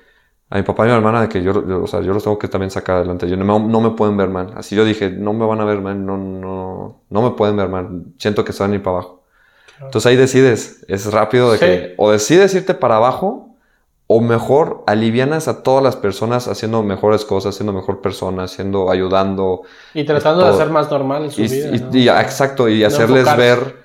[0.50, 2.24] a mi papá y a mi hermana de que yo, yo, o sea, yo los
[2.24, 3.28] tengo que también sacar adelante.
[3.30, 4.52] Yo no, me- no me pueden ver mal.
[4.56, 7.68] Así yo dije, no me van a ver mal, no, no, no me pueden ver
[7.70, 8.04] mal.
[8.18, 9.15] Siento que se van a ir para abajo.
[9.80, 11.64] Entonces ahí decides, es rápido de Sí.
[11.64, 13.50] que o decides irte para abajo
[14.08, 19.62] o mejor, alivianas a todas las personas haciendo mejores cosas, siendo mejor persona, haciendo, ayudando.
[19.94, 21.68] Y tratando de hacer más normal su Y, vida.
[21.74, 21.88] y- ¿no?
[21.92, 23.40] y- exacto, y no hacerles enfocarse.
[23.42, 23.76] ver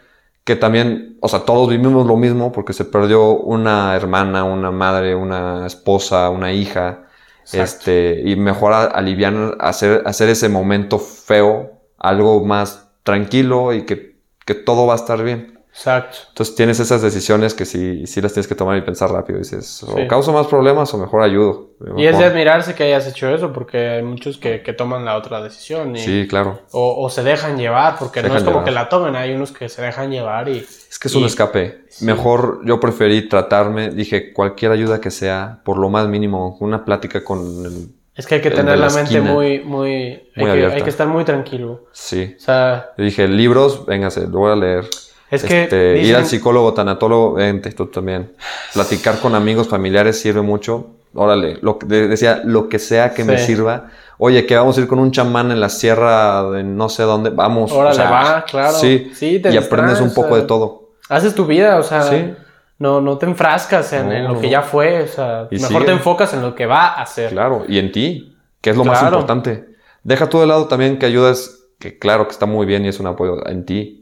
[0.44, 5.16] que también, o sea, todos vivimos lo mismo porque se perdió una hermana, una madre,
[5.16, 7.04] una esposa, una hija.
[7.44, 7.64] Exacto.
[7.64, 14.54] Este, y mejor aliviar, hacer, hacer ese momento feo, algo más tranquilo y que, que
[14.54, 15.60] todo va a estar bien.
[15.74, 16.18] Exacto.
[16.30, 19.40] Entonces tienes esas decisiones que sí, sí las tienes que tomar y pensar rápido.
[19.40, 20.06] Dices, o Sí.
[20.08, 21.70] causo más problemas o mejor ayudo.
[21.96, 25.16] Y es de admirarse que hayas hecho eso, porque hay muchos que, que toman la
[25.18, 25.96] otra decisión.
[25.96, 26.60] Y, Sí, claro.
[26.72, 28.66] o, o se dejan llevar, porque no es como llevar.
[28.66, 30.58] que la tomen, hay unos que se dejan llevar y...
[30.58, 31.86] Es que es un escape.
[31.90, 32.04] sí.
[32.06, 37.24] Mejor yo preferí tratarme, dije, cualquier ayuda que sea, por lo más mínimo, una plática
[37.24, 37.88] con el...
[38.14, 39.94] Es que hay que tener la la mente muy, muy...
[39.94, 41.86] hay, Muy que, hay que estar muy tranquilo.
[41.94, 42.36] Sí.
[42.38, 44.86] O sea, dije, libros, véngase, lo voy a leer.
[45.32, 45.64] Es que...
[45.64, 48.34] Este, Ir al psicólogo, tanatólogo, vente, tú también.
[48.74, 50.92] Platicar con amigos, familiares sirve mucho.
[51.14, 53.90] Órale, lo que decía, lo que sea que me sirva.
[54.18, 57.32] Oye, que vamos a ir con un chamán en la sierra de no sé dónde,
[57.32, 57.72] vamos.
[57.72, 58.78] Órale, o sea, va, claro.
[58.78, 60.90] Sí, Sí, te y aprendes un poco o sea, de todo.
[61.10, 62.04] Haces tu vida, o sea...
[62.04, 62.34] Sí.
[62.80, 65.56] No, no te enfrascas en, No, en lo no, que ya fue, o sea, Y
[65.56, 65.86] mejor sigue.
[65.86, 67.30] te enfocas en lo que va a hacer.
[67.30, 69.66] Claro, y en ti, que es lo más importante.
[70.04, 73.00] Deja tú de lado también que ayudas, que claro que está muy bien y es
[73.00, 74.01] un apoyo en ti.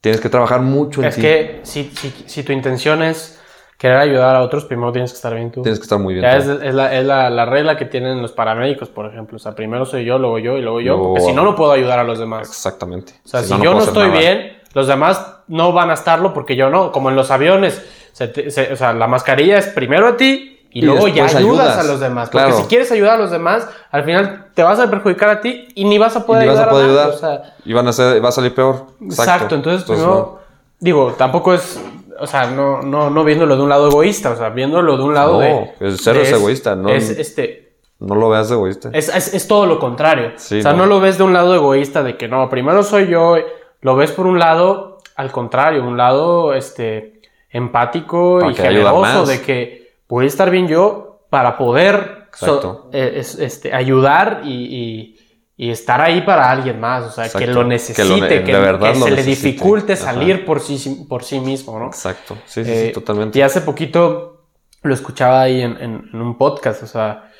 [0.00, 1.20] Tienes que trabajar mucho en Es ti.
[1.22, 3.40] que si, si, si tu intención es
[3.78, 5.62] querer ayudar a otros, primero tienes que estar bien tú.
[5.62, 6.24] Tienes que estar muy bien.
[6.24, 6.52] Ya tú.
[6.52, 9.36] es, es la, es la, la regla que tienen los paramédicos, por ejemplo.
[9.36, 11.54] O sea, primero soy yo, luego yo y luego yo, Luego- porque si no, no
[11.54, 12.48] puedo ayudar a los demás.
[12.48, 13.12] Exactamente.
[13.24, 14.20] O sea, si, no, yo no estoy nada.
[14.20, 16.92] bien, los demás no van a estarlo porque yo no.
[16.92, 17.84] Como en los aviones.
[18.12, 21.24] Se te- se- o sea, la mascarilla es primero a ti y, Y luego ya
[21.24, 21.78] ayudas, ayudas.
[21.78, 22.28] a los demás.
[22.30, 22.60] Porque Claro.
[22.62, 25.84] si quieres ayudar a los demás, al final te vas a perjudicar a ti y
[25.84, 27.08] ni vas a Y poder ni vas ayudar a poder ayudar.
[27.10, 28.86] o sea, y van a ser, va a salir peor.
[29.02, 30.38] Exacto, entonces Entonces, primero,
[30.78, 31.80] digo, tampoco es,
[32.20, 35.14] o sea, no, no, no viéndolo de un lado egoísta, o sea, viéndolo de un
[35.14, 35.74] lado No, de...
[35.80, 38.90] es cero de es egoísta, no- Es, este, no, no lo veas de egoísta.
[38.92, 40.32] es, es, es todo lo contrario.
[40.36, 40.78] Sí, o sea, no.
[40.80, 40.86] no.
[40.86, 43.36] lo ves de un lado egoísta de que no, primero soy yo,
[43.80, 49.40] lo ves por un lado, al contrario, un lado, este, empático Para y generoso de
[49.40, 49.77] que
[50.08, 54.52] voy a estar bien yo para poder so- eh, es- este, ayudar y...
[54.52, 55.14] y-
[55.60, 59.10] y estar ahí para alguien más, o sea, que lo Que necesite, lo que, se
[59.10, 59.22] le necesite.
[59.48, 60.02] dificulte Ajá.
[60.04, 61.86] salir por sí, por sí mismo, ¿no?
[61.88, 62.36] Exacto.
[62.46, 63.40] Sí, sí, Eh, sí, totalmente.
[63.40, 64.44] Y hace poquito
[64.82, 67.32] lo escuchaba ahí en, en- en un podcast, o sea,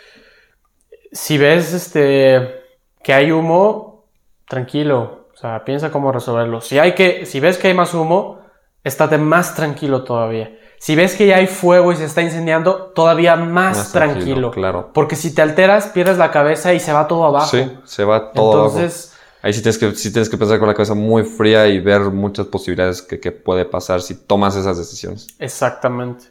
[1.13, 2.65] si ves este
[3.05, 4.07] que hay humo,
[4.49, 6.61] tranquilo, o sea, piensa cómo resolverlo.
[6.61, 8.41] Si hay que, si ves que hay más humo,
[8.83, 10.58] estate más tranquilo todavía.
[10.79, 14.23] Si ves que ya hay fuego y se está incendiando, todavía más, Más tranquilo.
[14.25, 14.91] tranquilo, claro.
[14.95, 17.47] Porque si te alteras, pierdes la cabeza y se va todo abajo.
[17.49, 18.77] Sí, se va todo abajo.
[18.79, 21.79] Entonces, Ahí sí tienes, que, sí tienes que pensar con la cabeza muy fría y
[21.79, 25.29] ver muchas posibilidades que, que puede pasar si tomas esas decisiones.
[25.39, 26.27] Exactamente.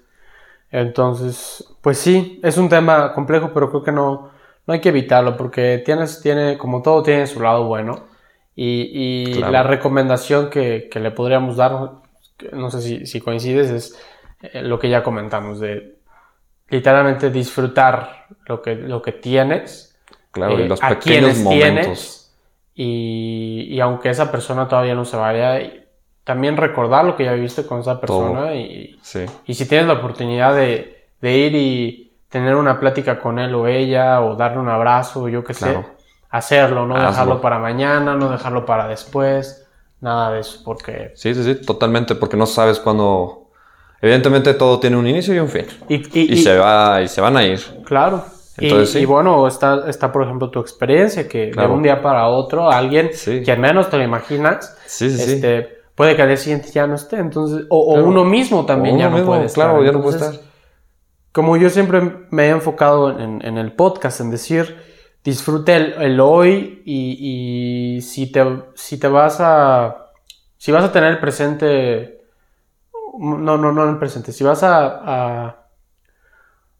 [0.72, 4.30] Entonces, pues sí, es un tema complejo, pero creo que no,
[4.66, 8.08] no hay que evitarlo porque tienes, tiene, como todo tiene su lado bueno.
[8.56, 9.52] Y, y Claro.
[9.54, 11.91] la recomendación que, que le podríamos dar,
[12.52, 13.98] no sé si, si coincides, es
[14.42, 15.98] eh, lo que ya comentamos, de
[16.70, 19.98] literalmente disfrutar lo que, lo que tienes,
[20.32, 21.64] Claro, eh, y los a pequeños momentos.
[21.64, 22.38] tienes,
[22.76, 25.60] y, y aunque esa persona todavía no se vaya,
[26.24, 29.94] también recordar lo que ya viviste con esa persona y, Sí, y si tienes la
[29.94, 34.70] oportunidad de, de ir y tener una plática con él o ella, o darle un
[34.70, 35.84] abrazo, yo qué Claro.
[35.84, 35.88] sé,
[36.30, 37.08] hacerlo, no Hazlo.
[37.08, 39.66] dejarlo para mañana, no dejarlo para después,
[40.02, 41.12] nada de eso, porque...
[41.16, 43.47] sí, sí, sí, totalmente, porque no sabes cuándo...
[44.02, 45.66] Evidentemente todo tiene un inicio y un fin.
[45.89, 47.60] Y, Y, y- se, va, y se van a ir.
[47.86, 48.24] Claro.
[48.60, 49.00] Y- Entonces, sí.
[49.00, 51.70] y, bueno, está, está por ejemplo tu experiencia, que Claro.
[51.70, 53.41] de un día para otro alguien Sí.
[53.43, 55.32] que al menos te lo imaginas, Sí, sí, sí.
[55.34, 58.08] este, puede que al día siguiente ya no esté, entonces, o, o Claro.
[58.08, 59.66] uno mismo también O ya uno no mismo, puede estar.
[59.70, 60.34] Claro, ya no puede estar.
[61.32, 64.76] como yo siempre me he enfocado en, en el podcast, en decir,
[65.24, 68.43] disfrute el, el hoy y, y si, te,
[68.74, 70.08] si te vas a,
[70.58, 72.16] si vas a tener presente,
[73.18, 75.55] no, no, no el presente, si vas a, a,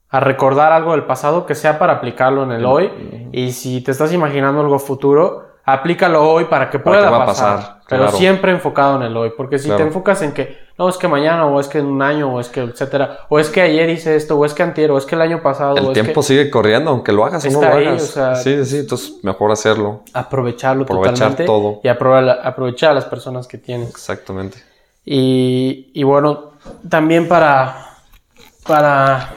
[0.10, 3.92] a recordar algo del pasado, que sea para aplicarlo en el hoy, y si te
[3.92, 8.18] estás imaginando algo futuro, aplícalo hoy para que Para pueda que pasar, pasar, pero claro.
[8.18, 9.80] siempre enfocado en el hoy, porque si Claro.
[9.84, 12.40] te enfocas en que, no, es que mañana, o es que en un año, o
[12.40, 15.06] es que, etcétera, o es que ayer hice esto, o es que antier, o es
[15.06, 17.50] que el año pasado, o El es tiempo que sigue corriendo, aunque lo hagas o
[17.50, 18.04] no Está lo ahí, hagas.
[18.04, 20.04] o sea- sí, sí, entonces mejor hacerlo.
[20.14, 21.82] aprovecharlo Aprovechar totalmente todo.
[21.84, 23.90] y aprovechar, aprovechar a las personas que tienes.
[23.90, 24.60] Exactamente.
[25.10, 26.52] Y, y bueno,
[26.90, 27.92] también para,
[28.68, 29.36] para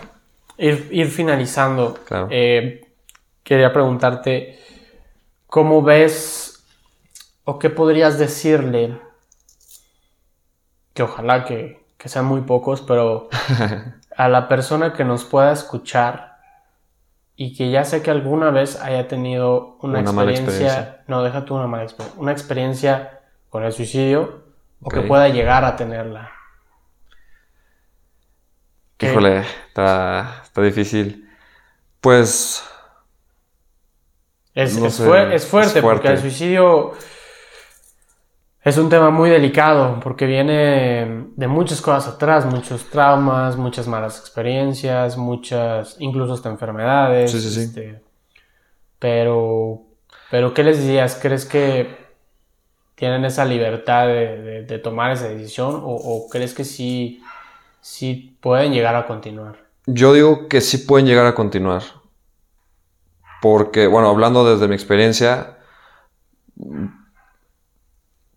[0.59, 2.27] ir, ir finalizando, Claro.
[2.29, 2.89] eh,
[3.45, 4.59] quería preguntarte,
[5.47, 6.65] ¿cómo ves
[7.45, 8.99] o qué podrías decirle
[10.93, 13.29] que ojalá que, que sean muy pocos, pero
[14.17, 16.39] a la persona que nos pueda escuchar
[17.37, 21.05] y que ya sé que alguna vez haya tenido una, Una mala experiencia, experiencia.
[21.07, 24.40] no, deja tú una mala experiencia, una experiencia con el suicidio
[24.83, 26.31] o que pueda llegar a tenerla.
[28.97, 29.07] ¿Qué?
[29.07, 31.29] Híjole, está, está difícil.
[32.01, 32.65] Pues
[34.55, 36.93] Es, No es sé, fue- es fuerte, es porque el suicidio
[38.63, 44.19] es un tema muy delicado porque viene de muchas cosas atrás, muchos traumas, muchas malas
[44.21, 47.31] experiencias, muchas, incluso hasta enfermedades.
[47.31, 47.61] Sí, sí, sí.
[47.63, 48.03] este,
[48.99, 49.83] pero,
[50.31, 51.19] pero, ¿qué les dirías?
[51.21, 51.97] ¿Crees que
[53.01, 57.23] tienen esa libertad de, de- de tomar esa decisión o, o crees que sí,
[57.83, 59.57] sí pueden llegar a continuar?
[59.87, 61.83] yo digo que sí pueden llegar a continuar.
[63.43, 65.57] Porque, bueno, hablando desde mi experiencia,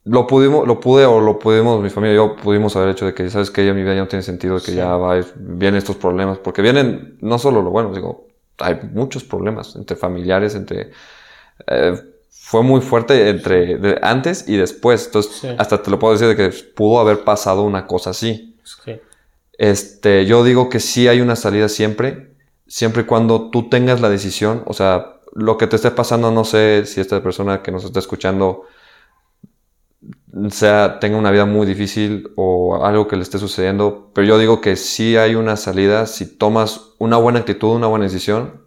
[0.06, 3.14] lo pudimos, lo pude o lo pudimos, mi familia y yo pudimos haber hecho de
[3.14, 4.76] que, sabes que ya mi vida ya no tiene sentido, que Sí.
[4.76, 8.28] ya va, vienen estos problemas, porque vienen no solo lo bueno, digo,
[8.60, 10.92] hay muchos problemas entre familiares, entre...
[11.68, 12.02] eh,
[12.36, 15.48] fue muy fuerte entre de- antes y después, entonces Sí.
[15.58, 18.56] hasta te lo puedo decir de que pudo haber pasado una cosa así.
[18.64, 18.94] Sí.
[19.58, 22.34] Este, yo digo que sí hay una salida siempre,
[22.68, 26.44] siempre y cuando tú tengas la decisión, o sea, lo que te esté pasando, no
[26.44, 28.64] sé si esta persona que nos está escuchando
[30.50, 34.62] sea, tenga una vida muy difícil o algo que le esté sucediendo, pero yo digo
[34.62, 38.63] que sí hay una salida si tomas una buena actitud, una buena decisión,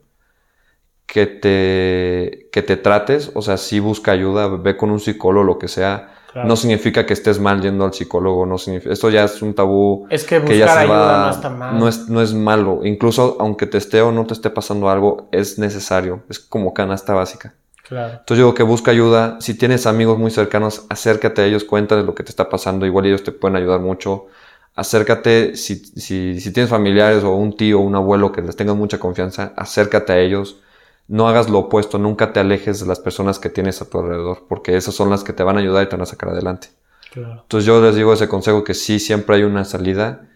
[1.07, 5.59] que te, que te trates, o sea, sí busca ayuda, ve con un psicólogo, lo
[5.59, 6.13] que sea.
[6.33, 6.49] Claro.
[6.49, 10.07] No significa que estés mal yendo al psicólogo, no significa, esto ya es un tabú
[10.11, 11.79] Es que que ya buscar se ayuda va, no está mal.
[11.79, 12.81] no es, no es malo.
[12.85, 16.25] Incluso aunque te esté o no te esté pasando algo, es necesario.
[16.29, 17.55] Es como canasta básica.
[17.89, 18.19] Claro.
[18.19, 19.39] Entonces digo que busca ayuda.
[19.41, 22.85] Si tienes amigos muy cercanos, acércate a ellos, cuéntales lo que te está pasando.
[22.85, 24.27] Igual ellos te pueden ayudar mucho.
[24.75, 28.77] Acércate, si, si, si tienes familiares o un tío o un abuelo que les tengas
[28.77, 30.61] mucha confianza, acércate a ellos.
[31.09, 34.45] No hagas lo opuesto, nunca te alejes de las personas que tienes a tu alrededor,
[34.49, 36.69] porque esas son las que te van a ayudar y te van a sacar adelante.
[37.13, 37.43] Claro.
[37.43, 40.29] Entonces yo les digo ese consejo que sí, siempre hay una salida.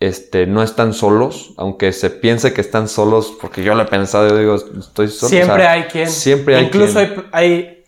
[0.00, 4.28] Este, no están solos, aunque se piense que están solos, porque yo lo he pensado,
[4.28, 5.30] yo digo, estoy solo.
[5.30, 6.08] Siempre o sea, hay quien.
[6.08, 7.24] Siempre hay Incluso quien.
[7.32, 7.84] hay, hay,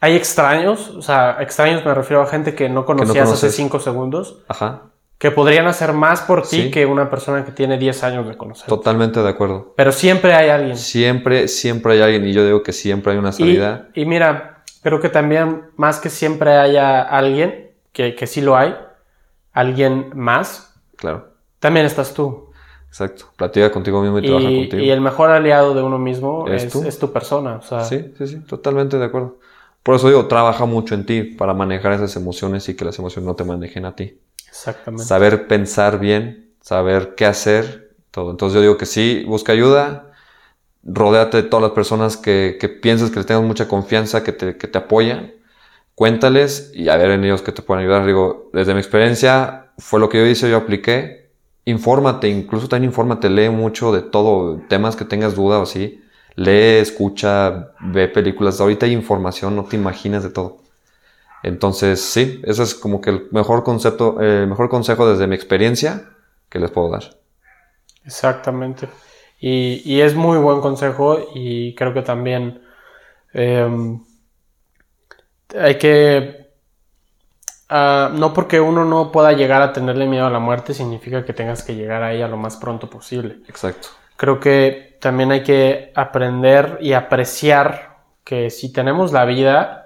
[0.00, 4.38] hay extraños, o sea, extraños me refiero a gente que no conocías hace cinco segundos,
[4.48, 4.90] Ajá,
[5.20, 6.70] que podrían hacer más por ti Sí.
[6.70, 8.66] que una persona que tiene 10 años de conocer.
[8.66, 9.74] totalmente de acuerdo.
[9.76, 10.76] Pero siempre hay alguien.
[10.78, 13.88] Siempre, siempre hay alguien, y yo digo que siempre hay una salida.
[13.94, 18.74] y mira, creo que también, más que siempre haya alguien, que, que sí lo hay,
[19.52, 22.50] alguien más, Claro, también estás tú.
[22.88, 23.26] exacto.
[23.36, 24.82] Platica contigo mismo y, trabaja contigo.
[24.82, 26.82] y el mejor aliado de uno mismo ¿Eres es, tú?
[26.86, 27.56] es tu persona.
[27.56, 29.38] O sea, Sí, sí, sí, totalmente de acuerdo.
[29.82, 33.26] Por eso digo, trabaja mucho en ti para manejar esas emociones y que las emociones
[33.26, 34.18] no te manejen a ti.
[34.96, 38.30] Saber pensar bien, saber qué hacer, todo.
[38.30, 40.12] Entonces yo digo que sí, busca ayuda,
[40.82, 44.56] rodéate de todas las personas que, que pienses que les tengas mucha confianza, que te,
[44.56, 45.32] que te apoyan,
[45.94, 48.06] cuéntales y a ver en ellos que te pueden ayudar.
[48.06, 51.30] Digo, desde mi experiencia fue lo que yo hice, yo apliqué,
[51.64, 56.02] infórmate, incluso también infórmate, lee mucho de todo, temas que tengas duda o así,
[56.36, 60.59] lee, escucha, ve películas, ahorita hay información, no te imaginas de todo.
[61.42, 66.10] Entonces, sí, ese es como que el mejor concepto, el mejor consejo desde mi experiencia
[66.48, 67.04] que les puedo dar.
[68.04, 68.88] Exactamente.
[69.38, 72.62] Y, y es muy buen consejo y creo que también
[73.32, 74.04] em,
[75.58, 76.50] hay que...
[77.68, 81.32] ah, no porque uno no pueda llegar a tenerle miedo a la muerte significa que
[81.32, 83.40] tengas que llegar a ella lo más pronto posible.
[83.48, 83.88] Exacto.
[84.16, 89.79] Creo que también hay que aprender y apreciar que si tenemos la vida,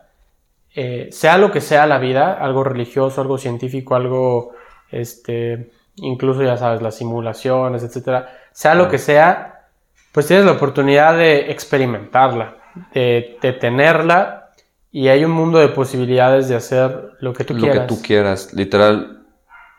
[0.75, 4.53] eh, sea lo que sea la vida, algo religioso, algo científico, algo,
[4.91, 9.69] este, incluso ya sabes, las simulaciones, etcétera, sea lo que sea,
[10.13, 12.57] pues tienes la oportunidad de experimentarla,
[12.93, 14.51] de, de tenerla
[14.91, 17.81] y hay un mundo de posibilidades de hacer lo que tú Lo quieras.
[17.81, 18.55] que tú quieras.
[18.55, 19.25] Literal,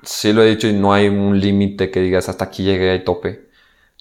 [0.03, 3.03] sí lo he dicho y no hay un límite que digas hasta aquí llegué, hay
[3.03, 3.49] tope.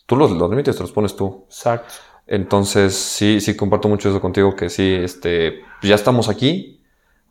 [0.07, 1.45] Tú los, los límites te los pones tú.
[1.47, 1.95] Exacto.
[2.27, 6.83] Entonces, sí, sí comparto mucho eso contigo, que sí, este, ya estamos aquí,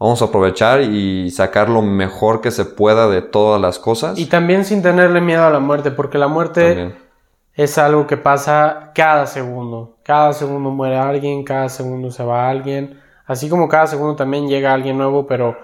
[0.04, 4.20] vamos a aprovechar y sacar lo mejor que se pueda de todas las cosas.
[4.20, 6.98] Y también sin tenerle miedo a la muerte, porque la muerte También.
[7.54, 9.96] es algo que pasa cada segundo.
[10.04, 13.00] Cada segundo muere alguien, cada segundo se va alguien.
[13.26, 15.58] Así como cada segundo también llega alguien nuevo, pero,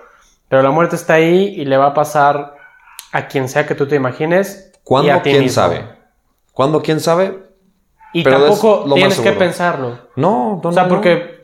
[0.48, 2.56] pero la muerte está ahí y le va a pasar
[3.12, 4.72] a quien sea que tú te imagines.
[4.74, 5.12] y ¿Cuándo?
[5.12, 5.54] a ti ¿Quién mismo.
[5.54, 5.84] sabe?
[6.54, 6.82] ¿Cuándo?
[6.82, 7.44] ¿Quién sabe?
[8.14, 9.98] Y Pero tampoco tienes que pensarlo.
[10.16, 10.96] No, no, O sea, no, no.
[10.96, 11.42] porque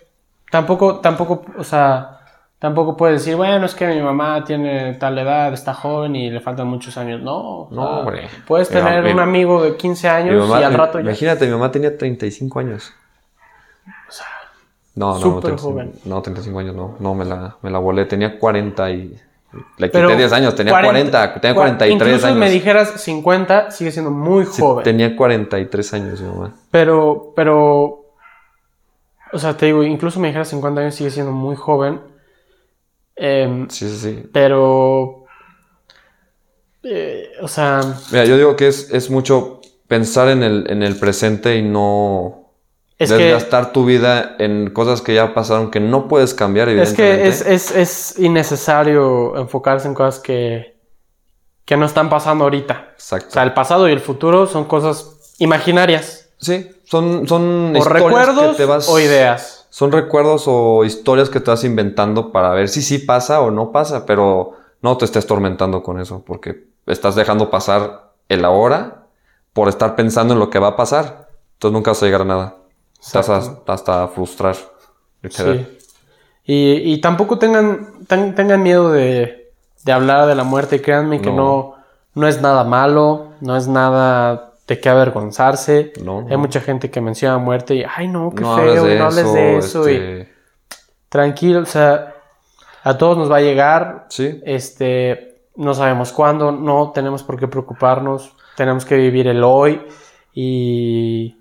[0.50, 2.15] tampoco, tampoco, o sea,
[2.60, 6.40] tampoco puedes decir, bueno, es que mi mamá tiene tal edad, está joven y le
[6.42, 7.22] faltan muchos años.
[7.22, 8.28] No, o No, sea, hombre.
[8.48, 10.78] Puedes Mi tener mam- un mi- amigo de 15 Mi años mamá- y al mi-
[10.78, 11.06] rato ya.
[11.06, 12.94] Imagínate, mi mamá tenía 35 años.
[14.98, 15.92] No, no, no, súper 35, joven.
[16.06, 19.20] no, 35 años no, no, me la, me la volé, tenía 40 y...
[19.78, 22.40] Le Pero quité 10 años, tenía 40, tenía cua- 43 incluso años.
[22.40, 24.84] me dijeras 50, sigue siendo muy Sí, joven.
[24.84, 26.54] tenía 43 años mi mamá.
[26.72, 28.06] Pero, pero,
[29.32, 32.02] o sea, te digo, incluso me dijeras 50 años, sigue siendo muy joven.
[33.16, 34.30] Em, Sí, sí, sí.
[34.32, 35.26] pero,
[36.84, 40.98] eh, o sea, Mira, yo digo que es, es mucho pensar en el, en el
[40.98, 42.52] presente y no
[42.98, 46.94] es que, desgastar tu vida en cosas que ya pasaron que no puedes cambiar, es
[46.94, 50.76] que es, es, es innecesario enfocarse en cosas que,
[51.66, 52.92] que no están pasando ahorita.
[52.94, 53.28] Exacto.
[53.30, 56.30] O sea, el pasado y el futuro son cosas imaginarias.
[56.38, 58.88] sí, son, son O recuerdos que te vas...
[58.88, 59.65] o ideas.
[59.76, 63.74] Son recuerdos o historias que te vas inventando para ver si sí pasa o no
[63.74, 64.52] pasa, pero
[64.82, 69.04] no te estés tormentando con eso, porque estás dejando pasar el ahora
[69.52, 71.28] por estar pensando en lo que va a pasar.
[71.56, 72.56] Entonces nunca vas a llegar a nada.
[73.00, 73.66] Exacto.
[73.68, 74.56] hasta a frustrar.
[75.30, 75.68] Sí.
[76.46, 79.52] Y, y tampoco tengan, ten- tengan miedo de,
[79.84, 80.82] de hablar de la muerte.
[80.82, 81.36] Créanme que No.
[81.36, 81.76] no,
[82.14, 85.94] no es nada malo, no es nada de qué avergonzarse.
[86.04, 86.28] No, no.
[86.30, 89.58] Hay mucha gente que menciona muerte y, ay, no, qué No feo, no hables de
[89.58, 89.90] eso.
[89.90, 90.34] y este,
[91.10, 92.16] tranquilo, o sea,
[92.84, 94.06] a todos nos va a llegar.
[94.10, 98.34] Sí, Este, no sabemos cuándo, no tenemos por qué preocuparnos.
[98.58, 99.82] Tenemos que vivir el hoy
[100.34, 101.36] y.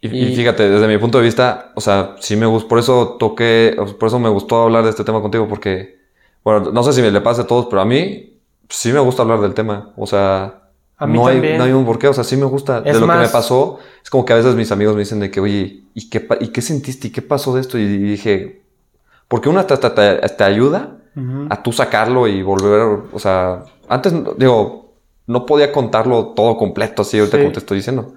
[0.00, 2.78] Y, Y- y fíjate, desde mi punto de vista, o sea, sí me gustó, por
[2.80, 5.96] eso toqué, por eso me gustó hablar de este tema contigo, porque,
[6.42, 9.22] bueno, no sé si me le pasa a todos, pero a mí sí me gusta
[9.22, 10.61] hablar del tema, o sea,
[11.02, 12.78] A mí no, hay, no hay un porqué, o sea, sí me gusta.
[12.78, 15.20] Es de lo que me pasó, es como que a veces mis amigos me dicen
[15.20, 17.08] de que, oye, ¿y qué, ¿y qué sentiste?
[17.08, 17.78] ¿Y qué pasó de esto?
[17.78, 18.62] Y dije,
[19.28, 20.98] porque una te, te, te- te ayuda
[21.50, 24.92] a tú sacarlo y volver, o sea, antes, digo,
[25.26, 27.42] no podía contarlo todo completo así ahorita Sí.
[27.42, 28.14] como te estoy diciendo,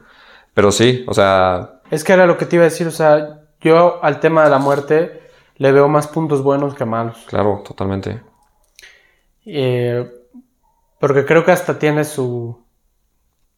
[0.53, 3.41] pero sí, o sea, Es que era lo que te iba a decir, o sea,
[3.61, 5.21] yo al tema de la muerte
[5.57, 7.17] le veo más puntos buenos que malos.
[7.27, 8.21] claro, totalmente.
[9.45, 10.09] Eh,
[10.99, 12.57] porque creo que hasta tiene su.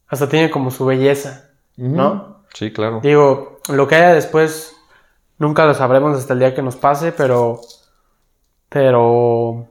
[0.08, 2.44] Hasta tiene como su belleza, ¿no?
[2.54, 3.02] Sí, claro.
[3.02, 4.76] Digo, lo que haya después
[5.38, 7.62] nunca lo sabremos hasta el día que nos pase, pero.
[8.70, 9.68] Pero.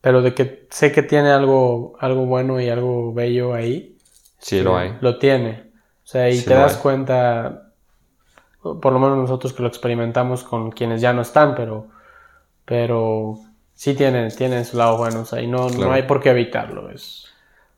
[0.00, 3.96] Pero de que sé que tiene algo, algo bueno y algo bello ahí.
[4.38, 4.96] Sí, lo hay.
[5.00, 5.70] Lo tiene.
[6.04, 6.82] O sea, y Sí te das hay.
[6.82, 7.72] cuenta,
[8.62, 11.88] por lo menos nosotros que lo experimentamos con quienes ya no están, pero,
[12.64, 13.40] pero
[13.74, 16.90] sí tiene, tiene su lado bueno, o sea, y no, no hay por qué evitarlo.
[16.90, 17.26] Es,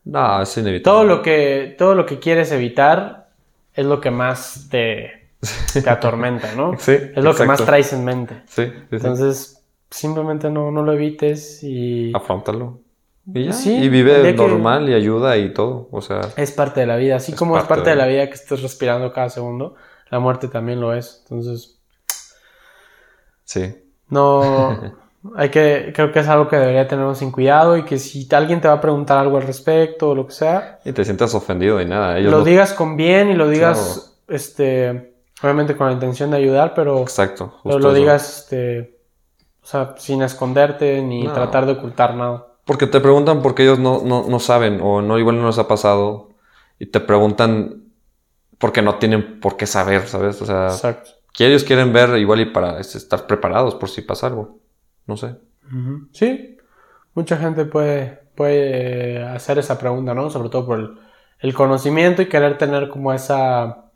[0.08, 0.80] No, es inevitable.
[0.80, 3.28] todo lo que, todo lo que quieres evitar
[3.74, 5.28] es lo que más te,
[5.72, 6.72] te atormenta, ¿no?
[6.78, 8.42] Sí, es lo que más traes en mente.
[8.46, 8.72] Sí, sí.
[8.90, 12.80] Entonces, simplemente no, no lo evites y Afrontalo.
[13.34, 13.52] Y ya.
[13.52, 15.88] Sí, y vive normal y ayuda y todo.
[15.92, 17.16] O sea, es parte de la vida.
[17.16, 19.74] Así Es como es parte de la vida que estés respirando cada segundo,
[20.08, 21.20] la muerte también lo es.
[21.24, 21.78] Entonces,
[23.44, 23.76] sí.
[24.08, 24.80] No,
[25.36, 28.60] hay que, creo que es algo que debería tenernos sin cuidado y que si alguien
[28.60, 31.80] te va a preguntar algo al respecto o lo que sea, Y te sientas ofendido
[31.80, 32.18] y nada.
[32.18, 36.74] Ellos lo digas con bien y lo digas, este, obviamente con la intención de ayudar,
[36.74, 37.54] pero, Exacto.
[37.64, 37.96] pero lo eso.
[37.98, 38.98] digas, este,
[39.62, 41.32] o sea, sin esconderte ni No.
[41.32, 42.46] tratar de ocultar nada.
[42.64, 45.66] Porque te preguntan porque ellos no, no, no saben o no igual no les ha
[45.68, 46.28] pasado.
[46.78, 47.84] Y te preguntan
[48.58, 50.40] porque no tienen por qué saber, ¿sabes?
[50.42, 51.10] O sea, Exacto.
[51.32, 54.58] que ellos quieren ver igual y para este, estar preparados por si pasa algo.
[55.08, 55.34] No sé.
[56.12, 56.56] Sí,
[57.14, 60.30] mucha gente puede, puede hacer esa pregunta, ¿no?
[60.30, 60.98] Sobre todo por el,
[61.40, 63.86] el conocimiento y querer tener como esa,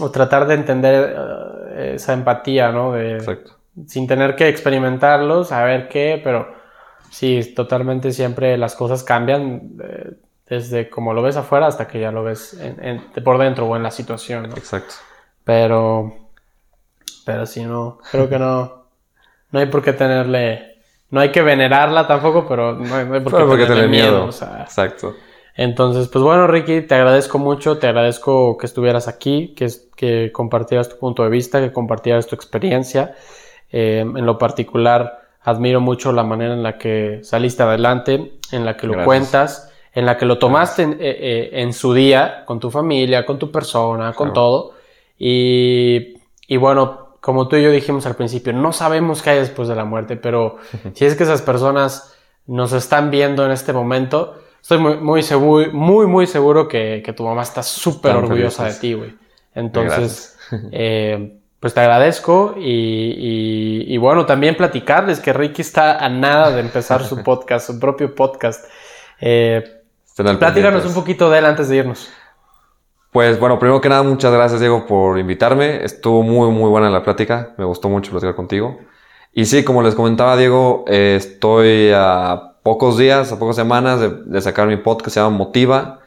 [0.00, 1.16] o tratar de entender
[1.70, 2.92] eh, esa empatía, ¿no?
[2.94, 3.52] De, Exacto.
[3.86, 6.48] sin tener que experimentarlo, saber qué, pero
[7.10, 10.12] sí, totalmente siempre las cosas cambian eh,
[10.48, 13.76] desde como lo ves afuera hasta que ya lo ves en- en- por dentro o
[13.76, 14.56] en la situación, ¿no?
[14.56, 14.94] Exacto.
[15.44, 16.14] Pero,
[17.24, 18.77] pero si no, creo que no,
[19.50, 20.76] no hay por qué tenerle,
[21.10, 24.10] no hay que venerarla tampoco, pero no hay, no hay por qué tenerle tener miedo.
[24.12, 24.60] miedo, o sea.
[24.62, 25.14] Exacto.
[25.56, 30.88] Entonces, pues bueno, Ricky, te agradezco mucho, te agradezco que estuvieras aquí, que, que compartieras
[30.88, 33.14] tu punto de vista, que compartieras tu experiencia.
[33.72, 38.76] Eh, en lo particular, admiro mucho la manera en la que saliste adelante, en la
[38.76, 39.06] que lo Gracias.
[39.06, 43.26] cuentas, en la que lo tomaste en, eh, eh, en su día, con tu familia,
[43.26, 44.34] con tu persona, con Claro.
[44.34, 44.72] todo.
[45.18, 46.14] Y,
[46.46, 49.74] y bueno, como tú y yo dijimos al principio, no sabemos qué hay después de
[49.76, 50.56] la muerte, pero
[50.94, 52.14] si es que esas personas
[52.46, 57.12] nos están viendo en este momento, estoy muy, muy seguro, muy, muy seguro que, que
[57.12, 59.14] tu mamá está súper orgullosa de ti, güey.
[59.54, 60.38] Entonces,
[60.72, 66.50] eh, pues te agradezco y, y- y bueno, también platicarles que Ricky está a nada
[66.52, 68.64] de empezar su podcast, su propio podcast.
[69.20, 69.64] Eh,
[70.38, 72.08] platícanos un poquito de él antes de irnos.
[73.18, 75.82] Pues bueno, primero que nada, muchas gracias Diego por invitarme.
[75.82, 77.52] Estuvo muy, muy buena la plática.
[77.58, 78.78] Me gustó mucho platicar contigo.
[79.32, 84.68] Y sí, como les comentaba Diego, estoy a pocos días, a pocas semanas de, sacar
[84.68, 85.98] mi podcast, se llama Motiva.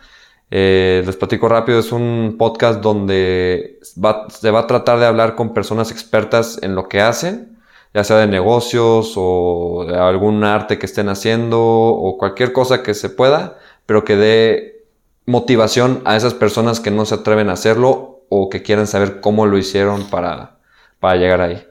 [0.52, 5.54] Eh, les platico rápido, es un podcast donde se va a tratar de hablar con
[5.54, 7.60] personas expertas en lo que hacen,
[7.94, 12.94] ya sea de negocios o de algún arte que estén haciendo o cualquier cosa que
[12.94, 14.81] se pueda, pero que dé
[15.26, 19.46] motivación a esas personas que no se atreven a hacerlo o que quieren saber cómo
[19.46, 20.58] lo hicieron para,
[21.00, 21.66] para llegar ahí.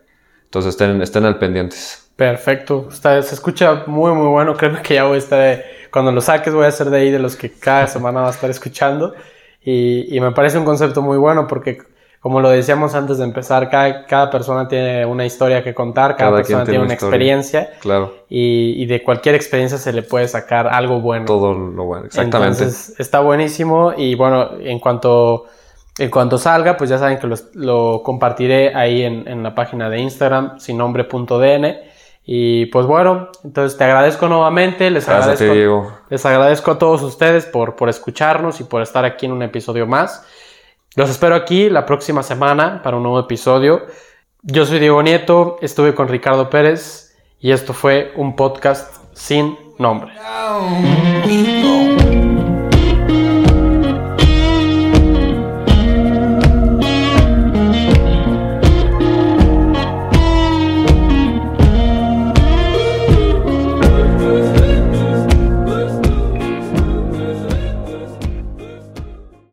[0.45, 2.11] Entonces estén, estén al pendientes.
[2.17, 6.13] Perfecto, Está- se escucha muy muy bueno, créeme que ya voy a estar, de- cuando
[6.13, 8.51] lo saques voy a ser de ahí de los que cada semana va a estar
[8.51, 9.15] escuchando
[9.63, 11.79] y, y me parece un concepto muy bueno porque
[12.21, 16.31] como lo decíamos antes de empezar, cada, cada persona tiene una historia que contar, cada,
[16.31, 17.09] Cada persona tiene, tiene una historia.
[17.17, 21.25] experiencia Claro, y, y de cualquier experiencia se le puede sacar algo bueno.
[21.25, 22.59] todo lo bueno, exactamente.
[22.65, 25.47] Entonces está buenísimo y bueno, en cuanto,
[25.99, 29.89] en cuanto salga, pues ya saben que los- lo compartiré ahí en, en la página
[29.89, 31.77] de Instagram, sin nombre.dn.
[32.33, 35.93] Y pues bueno, entonces te agradezco nuevamente, les Gracias a ti, agradezco, Diego.
[36.11, 39.87] les agradezco a todos ustedes por, por escucharnos y por estar aquí en un episodio
[39.87, 40.25] más.
[40.97, 43.87] Los espero aquí la próxima semana para un nuevo episodio.
[44.43, 50.13] Yo soy Diego Nieto, estuve con Ricardo Pérez y esto fue un podcast sin nombre.